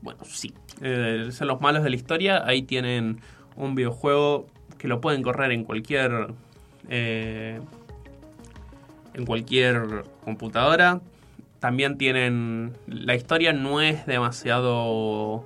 [0.00, 0.54] bueno, sí.
[0.80, 3.20] Ser los malos de la historia, ahí tienen
[3.56, 4.46] un videojuego
[4.78, 6.34] que lo pueden correr en cualquier
[9.14, 11.00] en cualquier computadora.
[11.60, 15.44] También tienen la historia no es demasiado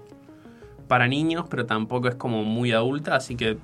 [0.88, 3.58] para niños, pero tampoco es como muy adulta, así que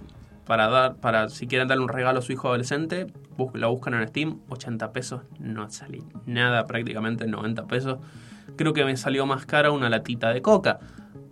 [0.47, 3.95] para dar para si quieren darle un regalo a su hijo adolescente, bus- la buscan
[3.95, 7.99] en Steam, 80 pesos, no sale nada, prácticamente 90 pesos.
[8.57, 10.81] Creo que me salió más cara una latita de coca.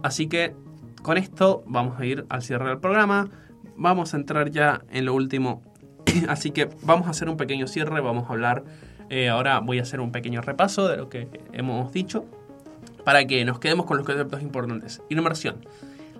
[0.02, 0.54] Así que
[1.02, 3.28] con esto vamos a ir al cierre del programa.
[3.76, 5.62] Vamos a entrar ya en lo último.
[6.28, 8.00] Así que vamos a hacer un pequeño cierre.
[8.00, 8.64] Vamos a hablar.
[9.08, 12.24] eh, ahora voy a hacer un pequeño repaso de lo que hemos dicho.
[13.04, 15.02] Para que nos quedemos con los conceptos importantes.
[15.08, 15.66] Inmersión.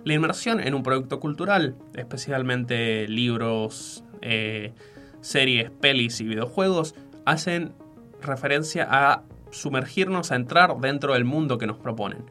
[0.03, 4.73] La inmersión en un producto cultural, especialmente libros, eh,
[5.21, 7.73] series, pelis y videojuegos, hacen
[8.21, 12.23] referencia a sumergirnos, a entrar dentro del mundo que nos proponen.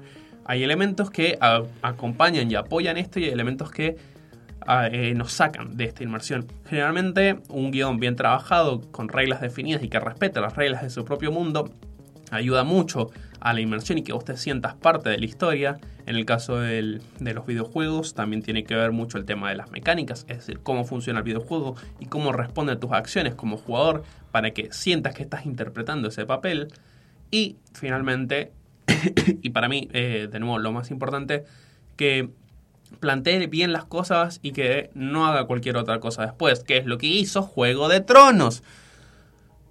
[0.45, 1.39] Hay elementos que
[1.83, 3.97] acompañan y apoyan esto y elementos que
[4.69, 6.47] eh, nos sacan de esta inmersión.
[6.67, 11.05] Generalmente un guion bien trabajado, con reglas definidas y que respete las reglas de su
[11.05, 11.71] propio mundo,
[12.31, 15.79] ayuda mucho a la inmersión y que vos te sientas parte de la historia.
[16.07, 19.71] En el caso de los videojuegos también tiene que ver mucho el tema de las
[19.71, 24.03] mecánicas, es decir, cómo funciona el videojuego y cómo responde a tus acciones como jugador
[24.31, 26.69] para que sientas que estás interpretando ese papel.
[27.31, 28.53] Y finalmente,
[29.43, 31.45] y para mí, eh, de nuevo, lo más importante,
[31.97, 32.31] que
[33.01, 36.99] plantee bien las cosas y que no haga cualquier otra cosa después, que es lo
[36.99, 38.63] que hizo Juego de Tronos.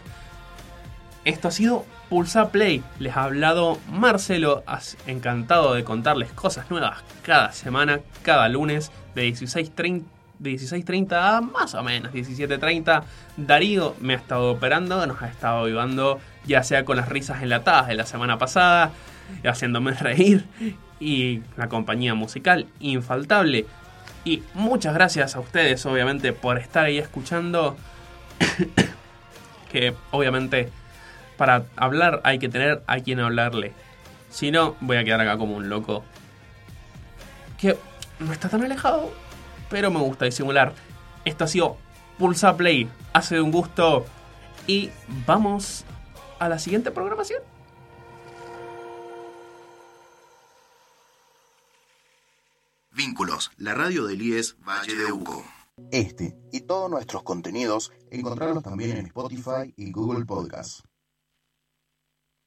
[1.25, 2.84] Esto ha sido Pulsa Play.
[2.99, 4.64] Les ha hablado Marcelo.
[4.68, 10.03] Has- Encantado de contarles cosas nuevas cada semana, cada lunes de 16.30
[10.39, 13.03] de 16.30 a más o menos 17.30.
[13.38, 17.88] Darío me ha estado operando, nos ha estado ayudando ya sea con las risas enlatadas
[17.88, 18.91] de la semana pasada,
[19.45, 20.45] haciéndome reír
[20.99, 23.66] y la compañía musical infaltable.
[24.26, 27.78] Y muchas gracias a ustedes, obviamente, por estar ahí escuchando.
[29.72, 30.70] que obviamente
[31.41, 33.73] para hablar hay que tener a quien hablarle.
[34.29, 36.03] Si no, voy a quedar acá como un loco.
[37.57, 37.79] Que
[38.19, 39.11] no está tan alejado,
[39.67, 40.71] pero me gusta disimular.
[41.25, 41.77] Esto ha sido
[42.19, 42.87] Pulsa Play.
[43.13, 44.05] Hace un gusto.
[44.67, 44.91] Y
[45.25, 45.83] vamos
[46.37, 47.41] a la siguiente programación.
[52.91, 55.43] Vínculos, la radio del IES Valle de Uco.
[55.91, 60.83] Este y todos nuestros contenidos encontrarlos también en Spotify y Google Podcasts.